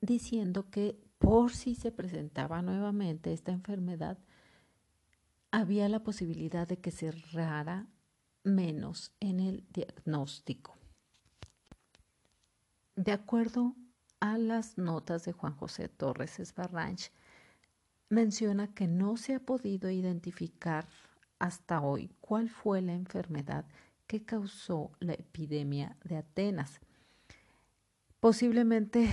diciendo 0.00 0.70
que 0.70 0.98
por 1.18 1.52
si 1.52 1.74
se 1.74 1.92
presentaba 1.92 2.62
nuevamente 2.62 3.32
esta 3.32 3.52
enfermedad, 3.52 4.18
había 5.50 5.88
la 5.88 6.02
posibilidad 6.02 6.66
de 6.66 6.78
que 6.78 6.90
se 6.90 7.08
errara 7.08 7.88
menos 8.44 9.12
en 9.20 9.40
el 9.40 9.66
diagnóstico. 9.70 10.76
De 12.96 13.12
acuerdo 13.12 13.74
a 14.20 14.38
las 14.38 14.78
notas 14.78 15.24
de 15.24 15.32
Juan 15.32 15.54
José 15.54 15.88
Torres 15.88 16.38
Esbarranch, 16.38 17.10
menciona 18.08 18.72
que 18.74 18.86
no 18.86 19.16
se 19.16 19.34
ha 19.34 19.40
podido 19.40 19.90
identificar 19.90 20.88
hasta 21.38 21.80
hoy 21.80 22.10
cuál 22.20 22.50
fue 22.50 22.82
la 22.82 22.92
enfermedad 22.92 23.64
que 24.10 24.24
causó 24.24 24.90
la 24.98 25.12
epidemia 25.12 25.96
de 26.02 26.16
Atenas. 26.16 26.80
Posiblemente 28.18 29.08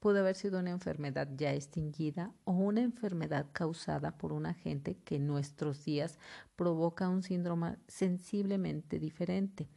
pudo 0.00 0.18
haber 0.18 0.34
sido 0.34 0.58
una 0.58 0.72
enfermedad 0.72 1.28
ya 1.36 1.54
extinguida 1.54 2.34
o 2.42 2.50
una 2.50 2.80
enfermedad 2.80 3.46
causada 3.52 4.18
por 4.18 4.32
un 4.32 4.46
agente 4.46 4.96
que 5.04 5.14
en 5.16 5.28
nuestros 5.28 5.84
días 5.84 6.18
provoca 6.56 7.08
un 7.08 7.22
síndrome 7.22 7.76
sensiblemente 7.86 8.98
diferente. 8.98 9.68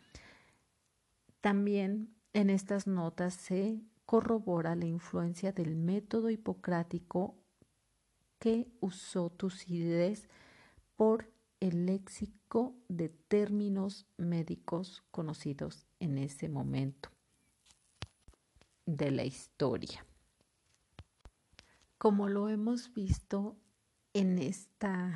También 1.39 2.15
en 2.33 2.49
estas 2.49 2.87
notas 2.87 3.35
se 3.35 3.79
corrobora 4.07 4.75
la 4.75 4.87
influencia 4.87 5.51
del 5.51 5.75
método 5.75 6.31
hipocrático 6.31 7.35
que 8.39 8.71
usó 8.79 9.29
Tucídides 9.29 10.27
por 10.95 11.36
el 11.59 11.85
léxico 11.85 12.75
de 12.87 13.09
términos 13.09 14.05
médicos 14.17 15.03
conocidos 15.11 15.87
en 15.99 16.17
ese 16.17 16.49
momento 16.49 17.09
de 18.85 19.11
la 19.11 19.23
historia. 19.25 20.05
Como 21.97 22.29
lo 22.29 22.49
hemos 22.49 22.93
visto 22.93 23.57
en 24.13 24.37
esta 24.39 25.13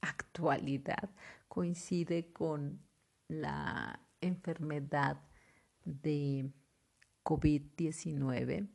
actualidad, 0.00 1.10
coincide 1.48 2.32
con 2.32 2.80
la 3.28 4.00
enfermedad 4.20 5.20
de 5.84 6.50
COVID-19. 7.22 8.68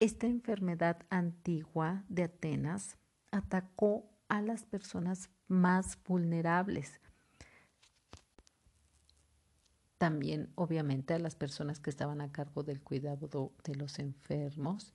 Esta 0.00 0.26
enfermedad 0.26 1.04
antigua 1.10 2.04
de 2.08 2.24
Atenas 2.24 2.96
atacó 3.30 4.10
a 4.28 4.40
las 4.40 4.64
personas 4.64 5.30
más 5.48 5.98
vulnerables. 6.06 7.00
También, 9.98 10.50
obviamente, 10.54 11.14
a 11.14 11.18
las 11.18 11.34
personas 11.34 11.80
que 11.80 11.90
estaban 11.90 12.20
a 12.20 12.32
cargo 12.32 12.62
del 12.62 12.82
cuidado 12.82 13.52
de 13.64 13.74
los 13.74 13.98
enfermos. 13.98 14.92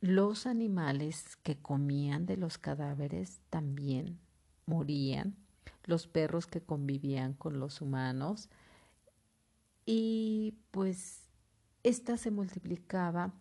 Los 0.00 0.46
animales 0.46 1.36
que 1.42 1.56
comían 1.56 2.26
de 2.26 2.36
los 2.36 2.58
cadáveres 2.58 3.40
también 3.50 4.18
morían, 4.66 5.36
los 5.84 6.06
perros 6.06 6.46
que 6.46 6.62
convivían 6.62 7.34
con 7.34 7.58
los 7.58 7.80
humanos. 7.80 8.48
Y 9.86 10.54
pues 10.70 11.24
esta 11.82 12.16
se 12.16 12.30
multiplicaba 12.30 13.34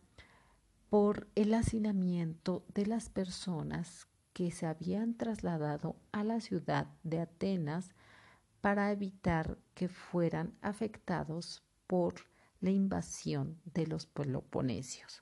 por 0.90 1.28
el 1.36 1.54
hacinamiento 1.54 2.66
de 2.74 2.86
las 2.86 3.10
personas 3.10 4.08
que 4.34 4.52
se 4.52 4.66
habían 4.66 5.16
trasladado 5.16 5.96
a 6.12 6.24
la 6.24 6.42
ciudad 6.42 6.88
de 7.04 7.22
Atenas 7.22 7.94
para 8.62 8.92
evitar 8.92 9.58
que 9.74 9.88
fueran 9.88 10.54
afectados 10.62 11.64
por 11.88 12.16
la 12.60 12.72
invasión 12.72 13.60
de 13.66 13.88
los 13.88 14.06
peloponesios. 14.06 15.22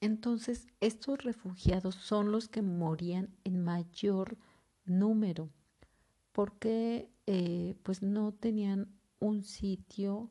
Entonces, 0.00 0.68
estos 0.80 1.24
refugiados 1.24 1.94
son 1.94 2.30
los 2.30 2.48
que 2.48 2.62
morían 2.62 3.34
en 3.44 3.64
mayor 3.64 4.36
número 4.84 5.50
porque 6.32 7.10
eh, 7.26 7.76
pues 7.82 8.02
no 8.02 8.32
tenían 8.32 8.94
un 9.18 9.42
sitio 9.42 10.30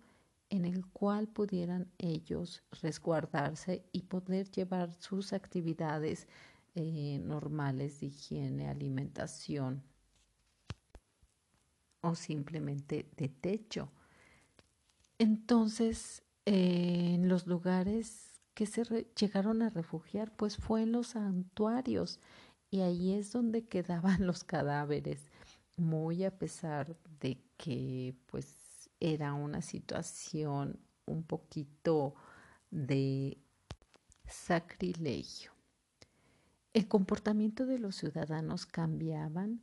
en 0.50 0.66
el 0.66 0.86
cual 0.86 1.28
pudieran 1.28 1.92
ellos 1.98 2.62
resguardarse 2.82 3.84
y 3.92 4.04
poder 4.04 4.52
llevar 4.52 4.94
sus 4.94 5.34
actividades 5.34 6.28
eh, 6.76 7.20
normales 7.24 8.02
de 8.02 8.08
higiene, 8.08 8.68
alimentación 8.68 9.84
o 12.02 12.16
simplemente 12.16 13.10
de 13.18 13.30
techo. 13.30 13.90
Entonces, 15.18 16.24
eh, 16.46 17.14
en 17.16 17.30
los 17.30 17.48
lugares 17.48 18.42
que 18.54 18.66
se 18.66 18.84
llegaron 19.20 19.62
a 19.62 19.70
refugiar, 19.70 20.36
pues 20.36 20.58
fue 20.58 20.84
en 20.84 20.92
los 20.92 21.08
santuarios 21.08 22.20
y 22.70 22.82
ahí 22.82 23.14
es 23.14 23.32
donde 23.32 23.66
quedaban 23.68 24.28
los 24.28 24.44
cadáveres, 24.44 25.32
muy 25.78 26.24
a 26.26 26.38
pesar 26.38 26.98
de 27.20 27.42
que 27.58 28.16
pues 28.28 28.90
era 29.00 29.34
una 29.34 29.62
situación 29.62 30.80
un 31.06 31.24
poquito 31.24 32.16
de 32.70 33.38
sacrilegio. 34.28 35.55
El 36.76 36.90
comportamiento 36.90 37.66
de 37.66 37.80
los 37.80 37.96
ciudadanos 37.96 38.66
cambiaban, 38.66 39.62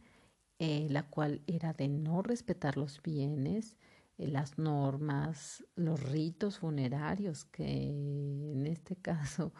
eh, 0.58 0.86
la 0.88 1.10
cual 1.10 1.42
era 1.46 1.74
de 1.74 1.86
no 1.86 2.22
respetar 2.22 2.78
los 2.78 3.02
bienes, 3.02 3.76
eh, 4.16 4.28
las 4.28 4.56
normas, 4.56 5.62
los 5.76 6.02
ritos 6.02 6.60
funerarios, 6.60 7.44
que 7.44 7.66
en 7.66 8.66
este 8.66 8.96
caso 8.96 9.52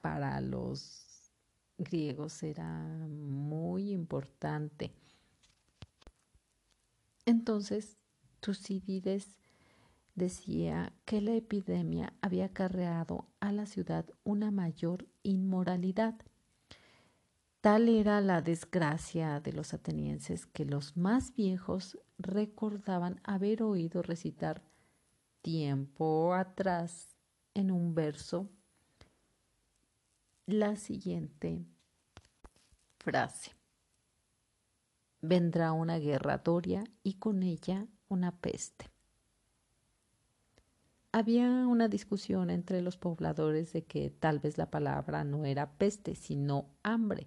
para 0.00 0.40
los 0.40 1.30
griegos 1.76 2.42
era 2.42 2.66
muy 3.10 3.90
importante. 3.90 4.90
Entonces, 7.26 7.98
Tucídides 8.40 9.36
decía 10.14 10.94
que 11.04 11.20
la 11.20 11.34
epidemia 11.34 12.14
había 12.22 12.46
acarreado 12.46 13.28
a 13.38 13.52
la 13.52 13.66
ciudad 13.66 14.06
una 14.24 14.50
mayor 14.50 15.06
inmoralidad 15.22 16.16
Tal 17.60 17.90
era 17.90 18.22
la 18.22 18.40
desgracia 18.40 19.38
de 19.40 19.52
los 19.52 19.74
atenienses 19.74 20.46
que 20.46 20.64
los 20.64 20.96
más 20.96 21.34
viejos 21.34 21.98
recordaban 22.16 23.20
haber 23.22 23.62
oído 23.62 24.00
recitar 24.00 24.62
tiempo 25.42 26.32
atrás 26.32 27.16
en 27.52 27.70
un 27.70 27.94
verso 27.94 28.48
la 30.46 30.76
siguiente 30.76 31.66
frase. 32.98 33.52
Vendrá 35.20 35.72
una 35.72 35.98
guerra 35.98 36.38
doria 36.38 36.84
y 37.02 37.14
con 37.14 37.42
ella 37.42 37.86
una 38.08 38.32
peste. 38.40 38.90
Había 41.12 41.46
una 41.66 41.88
discusión 41.88 42.48
entre 42.48 42.80
los 42.80 42.96
pobladores 42.96 43.74
de 43.74 43.84
que 43.84 44.08
tal 44.08 44.38
vez 44.38 44.56
la 44.56 44.70
palabra 44.70 45.24
no 45.24 45.44
era 45.44 45.72
peste, 45.72 46.14
sino 46.14 46.66
hambre. 46.82 47.26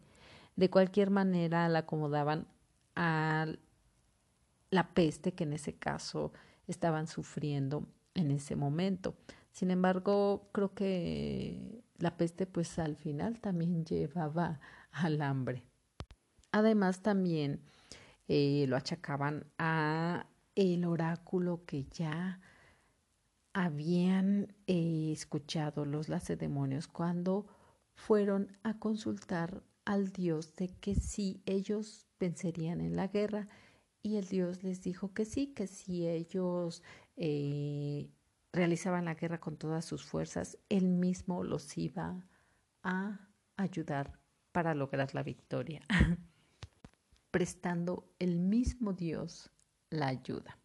De 0.55 0.69
cualquier 0.69 1.09
manera 1.09 1.67
la 1.69 1.79
acomodaban 1.79 2.47
a 2.95 3.47
la 4.69 4.93
peste 4.93 5.33
que 5.33 5.43
en 5.43 5.53
ese 5.53 5.73
caso 5.73 6.31
estaban 6.67 7.07
sufriendo 7.07 7.87
en 8.13 8.31
ese 8.31 8.55
momento. 8.55 9.15
Sin 9.51 9.71
embargo, 9.71 10.49
creo 10.51 10.73
que 10.73 11.83
la 11.97 12.17
peste 12.17 12.45
pues 12.45 12.79
al 12.79 12.95
final 12.95 13.39
también 13.39 13.85
llevaba 13.85 14.59
al 14.91 15.21
hambre. 15.21 15.63
Además 16.51 17.01
también 17.01 17.61
eh, 18.27 18.65
lo 18.67 18.75
achacaban 18.75 19.45
a 19.57 20.27
el 20.55 20.85
oráculo 20.85 21.65
que 21.65 21.85
ya 21.85 22.39
habían 23.53 24.55
eh, 24.67 25.11
escuchado 25.11 25.85
los 25.85 26.09
lacedemonios 26.09 26.87
cuando 26.87 27.47
fueron 27.95 28.57
a 28.63 28.79
consultar 28.79 29.63
al 29.85 30.11
Dios 30.11 30.55
de 30.55 30.69
que 30.69 30.95
sí 30.95 31.41
ellos 31.45 32.07
vencerían 32.19 32.81
en 32.81 32.95
la 32.95 33.07
guerra 33.07 33.47
y 34.01 34.17
el 34.17 34.27
Dios 34.27 34.63
les 34.63 34.81
dijo 34.81 35.13
que 35.13 35.25
sí, 35.25 35.47
que 35.47 35.67
si 35.67 36.07
ellos 36.07 36.83
eh, 37.15 38.09
realizaban 38.51 39.05
la 39.05 39.15
guerra 39.15 39.39
con 39.39 39.57
todas 39.57 39.85
sus 39.85 40.03
fuerzas, 40.03 40.57
él 40.69 40.87
mismo 40.87 41.43
los 41.43 41.77
iba 41.77 42.25
a 42.83 43.29
ayudar 43.55 44.19
para 44.51 44.75
lograr 44.75 45.15
la 45.15 45.23
victoria, 45.23 45.81
prestando 47.31 48.09
el 48.19 48.37
mismo 48.37 48.93
Dios 48.93 49.51
la 49.89 50.07
ayuda. 50.07 50.59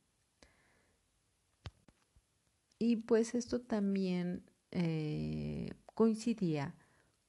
Y 2.78 2.96
pues 2.96 3.34
esto 3.34 3.60
también 3.60 4.44
eh, 4.70 5.70
coincidía 5.94 6.74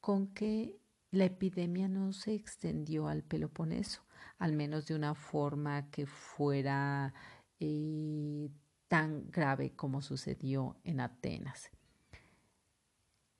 con 0.01 0.27
que 0.33 0.78
la 1.11 1.25
epidemia 1.25 1.87
no 1.87 2.13
se 2.13 2.33
extendió 2.33 3.07
al 3.07 3.23
Peloponeso, 3.23 4.01
al 4.37 4.53
menos 4.53 4.85
de 4.87 4.95
una 4.95 5.15
forma 5.15 5.89
que 5.89 6.05
fuera 6.05 7.13
eh, 7.59 8.49
tan 8.87 9.29
grave 9.31 9.75
como 9.75 10.01
sucedió 10.01 10.77
en 10.83 10.99
Atenas. 10.99 11.71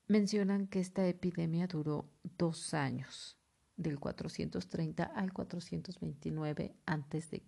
Mencionan 0.07 0.67
que 0.67 0.79
esta 0.79 1.07
epidemia 1.07 1.67
duró 1.67 2.09
dos 2.23 2.73
años, 2.73 3.37
del 3.77 3.99
430 3.99 5.03
al 5.03 5.31
429 5.31 6.75
a.C. 6.85 7.43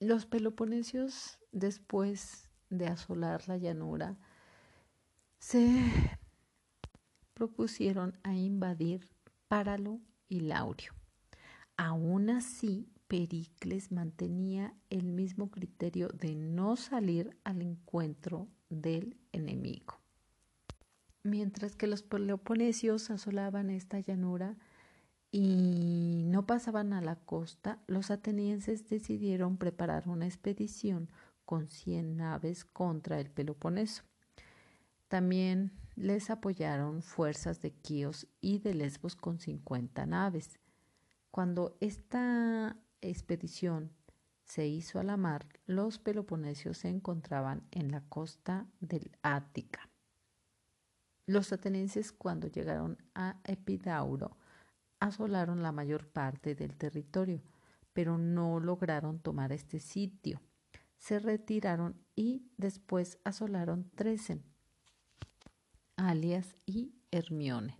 Los 0.00 0.26
peloponesios, 0.26 1.38
después 1.52 2.50
de 2.70 2.86
asolar 2.86 3.46
la 3.48 3.56
llanura, 3.56 4.18
se 5.38 6.15
propusieron 7.36 8.18
a 8.22 8.34
invadir 8.34 9.06
Páralo 9.46 10.00
y 10.26 10.40
Laurio. 10.40 10.94
Aún 11.76 12.30
así, 12.30 12.88
Pericles 13.08 13.92
mantenía 13.92 14.74
el 14.88 15.12
mismo 15.12 15.50
criterio 15.50 16.08
de 16.08 16.34
no 16.34 16.76
salir 16.76 17.36
al 17.44 17.60
encuentro 17.60 18.48
del 18.70 19.18
enemigo. 19.32 20.00
Mientras 21.22 21.76
que 21.76 21.86
los 21.86 22.02
peloponesios 22.02 23.10
asolaban 23.10 23.68
esta 23.68 24.00
llanura 24.00 24.56
y 25.30 26.22
no 26.24 26.46
pasaban 26.46 26.94
a 26.94 27.02
la 27.02 27.16
costa, 27.16 27.82
los 27.86 28.10
atenienses 28.10 28.88
decidieron 28.88 29.58
preparar 29.58 30.08
una 30.08 30.24
expedición 30.24 31.10
con 31.44 31.68
100 31.68 32.16
naves 32.16 32.64
contra 32.64 33.20
el 33.20 33.28
Peloponeso. 33.28 34.04
También 35.08 35.72
les 35.96 36.28
apoyaron 36.28 37.02
fuerzas 37.02 37.60
de 37.62 37.72
Quíos 37.72 38.28
y 38.40 38.58
de 38.58 38.74
Lesbos 38.74 39.16
con 39.16 39.40
50 39.40 40.04
naves. 40.06 40.60
Cuando 41.30 41.76
esta 41.80 42.76
expedición 43.00 43.92
se 44.44 44.66
hizo 44.66 45.00
a 45.00 45.02
la 45.02 45.16
mar, 45.16 45.48
los 45.64 45.98
peloponesios 45.98 46.78
se 46.78 46.88
encontraban 46.88 47.66
en 47.70 47.90
la 47.90 48.02
costa 48.02 48.66
del 48.80 49.10
Ática. 49.22 49.88
Los 51.26 51.52
atenienses 51.52 52.12
cuando 52.12 52.46
llegaron 52.46 52.98
a 53.14 53.40
Epidauro 53.44 54.36
asolaron 55.00 55.62
la 55.62 55.72
mayor 55.72 56.06
parte 56.08 56.54
del 56.54 56.76
territorio, 56.76 57.42
pero 57.92 58.18
no 58.18 58.60
lograron 58.60 59.18
tomar 59.18 59.50
este 59.50 59.80
sitio. 59.80 60.40
Se 60.98 61.18
retiraron 61.18 62.00
y 62.14 62.46
después 62.56 63.18
asolaron 63.24 63.90
Tresen, 63.94 64.44
Alias 65.96 66.56
y 66.66 66.94
Hermione, 67.10 67.78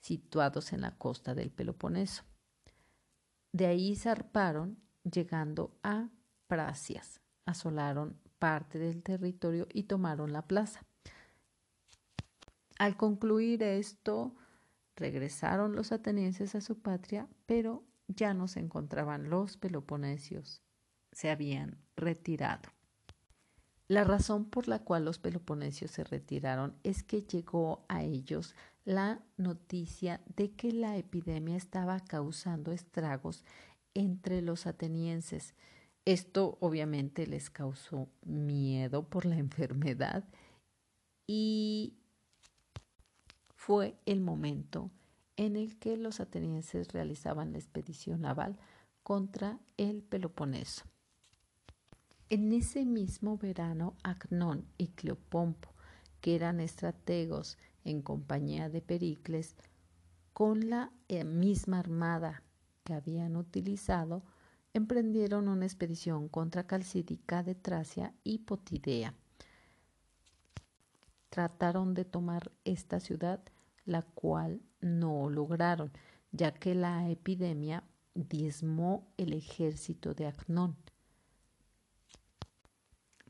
situados 0.00 0.72
en 0.72 0.80
la 0.80 0.96
costa 0.96 1.34
del 1.34 1.50
Peloponeso. 1.50 2.22
De 3.52 3.66
ahí 3.66 3.96
zarparon 3.96 4.78
llegando 5.02 5.78
a 5.82 6.10
Pracias. 6.46 7.20
Asolaron 7.44 8.20
parte 8.38 8.78
del 8.78 9.02
territorio 9.02 9.66
y 9.72 9.84
tomaron 9.84 10.32
la 10.32 10.46
plaza. 10.46 10.86
Al 12.78 12.96
concluir 12.96 13.62
esto, 13.62 14.36
regresaron 14.94 15.74
los 15.74 15.90
atenienses 15.92 16.54
a 16.54 16.60
su 16.60 16.80
patria, 16.80 17.28
pero 17.46 17.84
ya 18.06 18.34
no 18.34 18.48
se 18.48 18.60
encontraban 18.60 19.30
los 19.30 19.56
peloponesios. 19.56 20.62
Se 21.12 21.30
habían 21.30 21.78
retirado. 21.96 22.70
La 23.88 24.04
razón 24.04 24.44
por 24.44 24.68
la 24.68 24.80
cual 24.80 25.06
los 25.06 25.18
peloponesios 25.18 25.90
se 25.90 26.04
retiraron 26.04 26.74
es 26.82 27.02
que 27.02 27.22
llegó 27.22 27.86
a 27.88 28.02
ellos 28.02 28.54
la 28.84 29.22
noticia 29.38 30.20
de 30.36 30.50
que 30.52 30.72
la 30.72 30.98
epidemia 30.98 31.56
estaba 31.56 31.98
causando 32.00 32.70
estragos 32.70 33.44
entre 33.94 34.42
los 34.42 34.66
atenienses. 34.66 35.54
Esto 36.04 36.58
obviamente 36.60 37.26
les 37.26 37.48
causó 37.48 38.08
miedo 38.26 39.08
por 39.08 39.24
la 39.24 39.38
enfermedad 39.38 40.24
y 41.26 41.94
fue 43.54 43.96
el 44.04 44.20
momento 44.20 44.90
en 45.36 45.56
el 45.56 45.78
que 45.78 45.96
los 45.96 46.20
atenienses 46.20 46.92
realizaban 46.92 47.52
la 47.52 47.58
expedición 47.58 48.20
naval 48.20 48.58
contra 49.02 49.58
el 49.78 50.02
Peloponeso. 50.02 50.84
En 52.30 52.52
ese 52.52 52.84
mismo 52.84 53.38
verano, 53.38 53.94
Acnón 54.02 54.66
y 54.76 54.88
Cleopompo, 54.88 55.70
que 56.20 56.34
eran 56.34 56.60
estrategos 56.60 57.56
en 57.84 58.02
compañía 58.02 58.68
de 58.68 58.82
Pericles, 58.82 59.56
con 60.34 60.68
la 60.68 60.92
eh, 61.08 61.24
misma 61.24 61.78
armada 61.78 62.42
que 62.84 62.92
habían 62.92 63.34
utilizado, 63.34 64.22
emprendieron 64.74 65.48
una 65.48 65.64
expedición 65.64 66.28
contra 66.28 66.66
Calcídica 66.66 67.42
de 67.42 67.54
Tracia 67.54 68.12
y 68.24 68.40
Potidea. 68.40 69.14
Trataron 71.30 71.94
de 71.94 72.04
tomar 72.04 72.52
esta 72.66 73.00
ciudad, 73.00 73.40
la 73.86 74.02
cual 74.02 74.60
no 74.82 75.30
lograron, 75.30 75.92
ya 76.32 76.52
que 76.52 76.74
la 76.74 77.08
epidemia 77.08 77.84
diezmó 78.14 79.08
el 79.16 79.32
ejército 79.32 80.12
de 80.12 80.26
Acnón. 80.26 80.76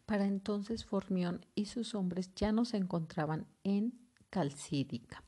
Para 0.09 0.25
entonces 0.25 0.87
Formión 0.87 1.45
y 1.55 1.67
sus 1.67 1.95
hombres 1.95 2.35
ya 2.35 2.51
no 2.51 2.65
se 2.65 2.79
encontraban 2.79 3.47
en 3.63 3.93
Calcídica. 4.31 5.23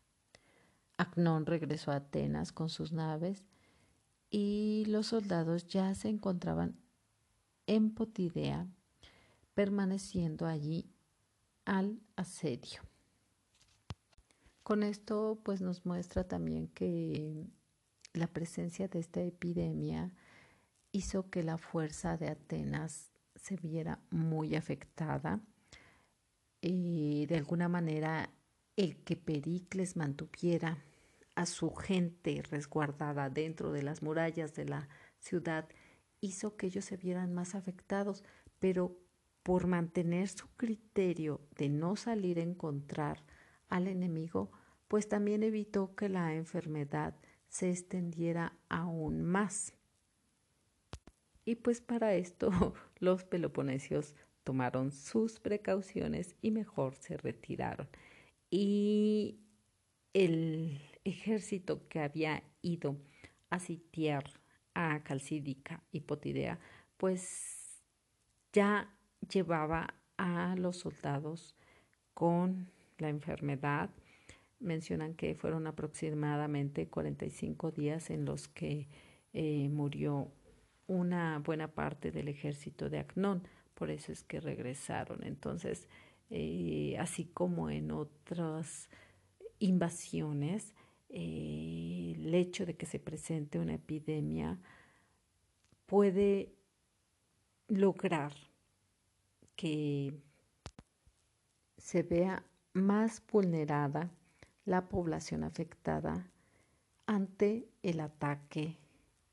Acnón 0.97 1.45
regresó 1.45 1.91
a 1.91 1.97
Atenas 1.97 2.51
con 2.51 2.71
sus 2.71 2.91
naves 2.91 3.45
y 4.31 4.87
los 4.87 5.09
soldados 5.09 5.67
ya 5.67 5.95
se 5.95 6.09
encontraban 6.09 6.81
en 7.67 7.93
Potidea, 7.93 8.69
permaneciendo 9.53 10.47
allí 10.47 10.91
al 11.67 12.01
asedio. 12.17 12.81
Con 14.63 14.83
esto 14.83 15.43
pues 15.45 15.61
nos 15.61 15.85
muestra 15.85 16.25
también 16.25 16.69
que 16.69 17.47
la 18.15 18.29
presencia 18.29 18.89
de 18.89 19.01
esta 19.01 19.21
epidemia 19.21 20.15
hizo 20.91 21.29
que 21.29 21.43
la 21.43 21.59
fuerza 21.59 22.17
de 22.17 22.29
Atenas 22.31 23.11
se 23.41 23.57
viera 23.57 24.01
muy 24.11 24.55
afectada 24.55 25.41
y 26.61 27.27
de 27.27 27.37
alguna 27.37 27.69
manera 27.69 28.31
el 28.77 29.03
que 29.03 29.17
Pericles 29.17 29.97
mantuviera 29.97 30.85
a 31.35 31.47
su 31.47 31.75
gente 31.75 32.43
resguardada 32.51 33.31
dentro 33.31 33.73
de 33.73 33.83
las 33.83 34.03
murallas 34.03 34.55
de 34.55 34.67
la 34.67 34.89
ciudad 35.19 35.69
hizo 36.21 36.57
que 36.57 36.67
ellos 36.67 36.85
se 36.85 36.97
vieran 36.97 37.33
más 37.33 37.55
afectados, 37.55 38.25
pero 38.59 38.99
por 39.43 39.67
mantener 39.67 40.29
su 40.29 40.49
criterio 40.57 41.41
de 41.57 41.69
no 41.69 41.97
salir 41.97 42.39
a 42.39 42.43
encontrar 42.43 43.25
al 43.69 43.89
enemigo, 43.89 44.51
pues 44.87 45.09
también 45.09 45.43
evitó 45.43 45.95
que 45.95 46.09
la 46.09 46.35
enfermedad 46.35 47.15
se 47.49 47.71
extendiera 47.71 48.59
aún 48.69 49.23
más. 49.23 49.73
Y 51.45 51.57
pues 51.57 51.81
para 51.81 52.15
esto 52.15 52.51
los 52.99 53.25
peloponesios 53.25 54.15
tomaron 54.45 54.93
sus 54.93 55.41
precauciones 55.41 56.37
y 56.43 56.51
mejor 56.51 56.95
se 56.97 57.17
retiraron. 57.17 57.89
Y 58.51 59.39
el 60.13 60.81
ejército 61.05 61.87
que 61.89 62.01
había 62.01 62.43
ido 62.63 62.97
a 63.49 63.59
sitiar 63.59 64.25
a 64.75 65.03
Calcídica 65.03 65.83
y 65.93 66.01
Potidea, 66.01 66.59
pues 66.97 67.83
ya 68.53 68.95
llevaba 69.33 69.95
a 70.17 70.55
los 70.57 70.79
soldados 70.79 71.57
con 72.15 72.71
la 72.99 73.09
enfermedad. 73.09 73.91
Mencionan 74.59 75.15
que 75.15 75.35
fueron 75.35 75.67
aproximadamente 75.67 76.89
45 76.89 77.71
días 77.71 78.11
en 78.11 78.25
los 78.25 78.49
que 78.49 78.89
eh, 79.33 79.69
murió 79.69 80.33
una 80.91 81.39
buena 81.39 81.69
parte 81.69 82.11
del 82.11 82.27
ejército 82.27 82.91
de 82.91 82.99
Acnón, 82.99 83.47
por 83.75 83.91
eso 83.91 84.11
es 84.11 84.25
que 84.25 84.41
regresaron. 84.41 85.23
Entonces, 85.23 85.89
eh, 86.31 86.97
así 86.99 87.27
como 87.27 87.71
en 87.71 87.93
otras 87.93 88.91
invasiones, 89.61 90.75
eh, 91.09 92.15
el 92.17 92.35
hecho 92.35 92.67
de 92.67 92.75
que 92.75 92.87
se 92.87 92.99
presente 92.99 93.61
una 93.61 93.75
epidemia 93.75 94.59
puede 95.87 96.57
lograr 97.69 98.33
que 99.55 100.13
se 101.79 102.03
vea 102.03 102.45
más 102.73 103.23
vulnerada 103.31 104.11
la 104.65 104.89
población 104.89 105.45
afectada 105.45 106.33
ante 107.07 107.69
el 107.85 108.01
ataque 108.01 108.77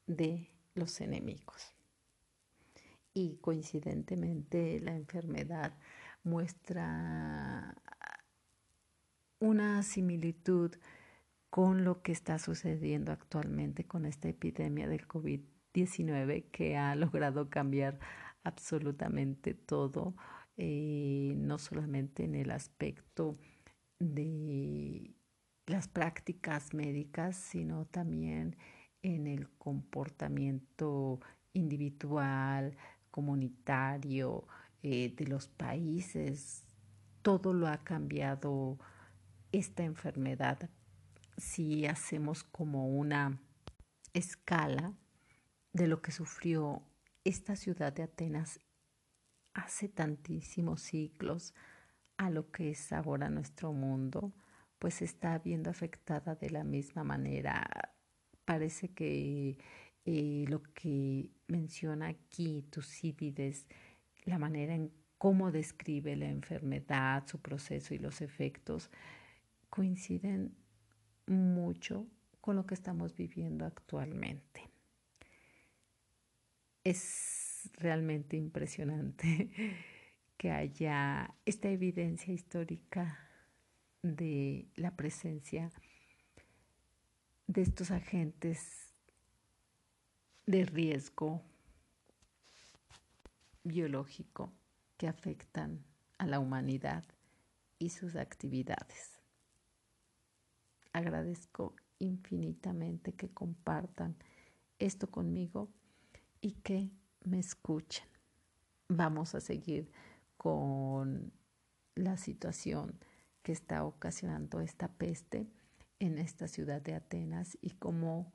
de 0.06 0.52
los 0.78 1.02
enemigos. 1.02 1.76
Y 3.14 3.38
coincidentemente 3.38 4.80
la 4.80 4.96
enfermedad 4.96 5.78
muestra 6.24 7.76
una 9.40 9.84
similitud 9.84 10.76
con 11.50 11.84
lo 11.84 12.02
que 12.02 12.12
está 12.12 12.40
sucediendo 12.40 13.12
actualmente 13.12 13.86
con 13.86 14.06
esta 14.06 14.30
epidemia 14.30 14.88
del 14.88 15.08
COVID-19 15.08 16.52
que 16.52 16.78
ha 16.78 16.96
logrado 16.96 17.50
cambiar 17.50 18.00
absolutamente 18.44 19.54
todo, 19.54 20.16
eh, 20.58 21.34
no 21.38 21.58
solamente 21.58 22.24
en 22.24 22.36
el 22.36 22.52
aspecto 22.52 23.38
de 24.00 25.16
las 25.66 25.88
prácticas 25.88 26.74
médicas, 26.74 27.36
sino 27.36 27.86
también 27.86 28.56
en 29.08 29.26
el 29.26 29.48
comportamiento 29.52 31.22
individual, 31.54 32.76
comunitario, 33.10 34.46
eh, 34.84 35.16
de 35.16 35.28
los 35.28 35.48
países. 35.48 36.66
Todo 37.22 37.54
lo 37.54 37.70
ha 37.70 37.86
cambiado 37.86 38.78
esta 39.54 39.84
enfermedad. 39.84 40.70
Si 41.38 41.86
hacemos 41.86 42.44
como 42.44 42.90
una 42.90 43.40
escala 44.14 44.94
de 45.72 45.88
lo 45.88 46.02
que 46.02 46.12
sufrió 46.12 46.84
esta 47.24 47.56
ciudad 47.56 47.94
de 47.94 48.04
Atenas 48.04 48.60
hace 49.54 49.88
tantísimos 49.88 50.82
siglos 50.82 51.54
a 52.18 52.30
lo 52.30 52.52
que 52.52 52.72
es 52.72 52.92
ahora 52.92 53.30
nuestro 53.30 53.72
mundo, 53.72 54.34
pues 54.80 55.02
está 55.02 55.40
viendo 55.40 55.70
afectada 55.70 56.36
de 56.36 56.50
la 56.50 56.66
misma 56.66 57.06
manera 57.06 57.97
parece 58.48 58.88
que 58.88 59.58
eh, 60.06 60.46
lo 60.48 60.64
que 60.74 61.30
menciona 61.48 62.08
aquí 62.08 62.64
Tucídides, 62.72 63.68
la 64.24 64.40
manera 64.40 64.74
en 64.74 64.90
cómo 65.18 65.52
describe 65.52 66.16
la 66.16 66.30
enfermedad, 66.30 67.28
su 67.28 67.42
proceso 67.42 67.94
y 67.94 67.98
los 67.98 68.22
efectos, 68.22 68.90
coinciden 69.70 70.56
mucho 71.26 72.08
con 72.40 72.56
lo 72.56 72.66
que 72.66 72.74
estamos 72.74 73.18
viviendo 73.18 73.66
actualmente. 73.66 74.70
Es 76.86 77.70
realmente 77.74 78.38
impresionante 78.38 79.50
que 80.38 80.52
haya 80.52 81.36
esta 81.46 81.68
evidencia 81.68 82.34
histórica 82.34 83.20
de 84.04 84.70
la 84.78 84.96
presencia 84.96 85.70
de 87.48 87.62
estos 87.62 87.92
agentes 87.92 88.94
de 90.46 90.66
riesgo 90.66 91.42
biológico 93.64 94.52
que 94.98 95.08
afectan 95.08 95.84
a 96.18 96.26
la 96.26 96.40
humanidad 96.40 97.06
y 97.80 97.90
sus 97.90 98.16
actividades. 98.16 99.22
Agradezco 100.92 101.76
infinitamente 102.00 103.14
que 103.14 103.30
compartan 103.30 104.16
esto 104.80 105.10
conmigo 105.10 105.70
y 106.42 106.52
que 106.52 106.92
me 107.24 107.40
escuchen. 107.40 108.06
Vamos 108.90 109.36
a 109.36 109.42
seguir 109.42 109.90
con 110.38 111.32
la 111.96 112.18
situación 112.18 113.00
que 113.42 113.52
está 113.54 113.86
ocasionando 113.86 114.60
esta 114.60 114.90
peste 114.90 115.48
en 116.00 116.18
esta 116.18 116.48
ciudad 116.48 116.82
de 116.82 116.96
Atenas 116.96 117.58
y 117.62 117.72
cómo 117.72 118.34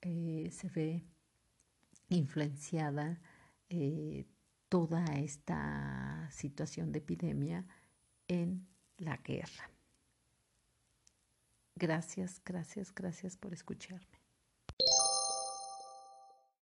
eh, 0.00 0.50
se 0.52 0.68
ve 0.68 1.04
influenciada 2.08 3.20
eh, 3.68 4.26
toda 4.68 5.04
esta 5.16 6.28
situación 6.30 6.92
de 6.92 6.98
epidemia 6.98 7.66
en 8.28 8.66
la 8.98 9.16
guerra. 9.18 9.70
Gracias, 11.74 12.40
gracias, 12.44 12.94
gracias 12.94 13.36
por 13.36 13.52
escucharme. 13.52 14.21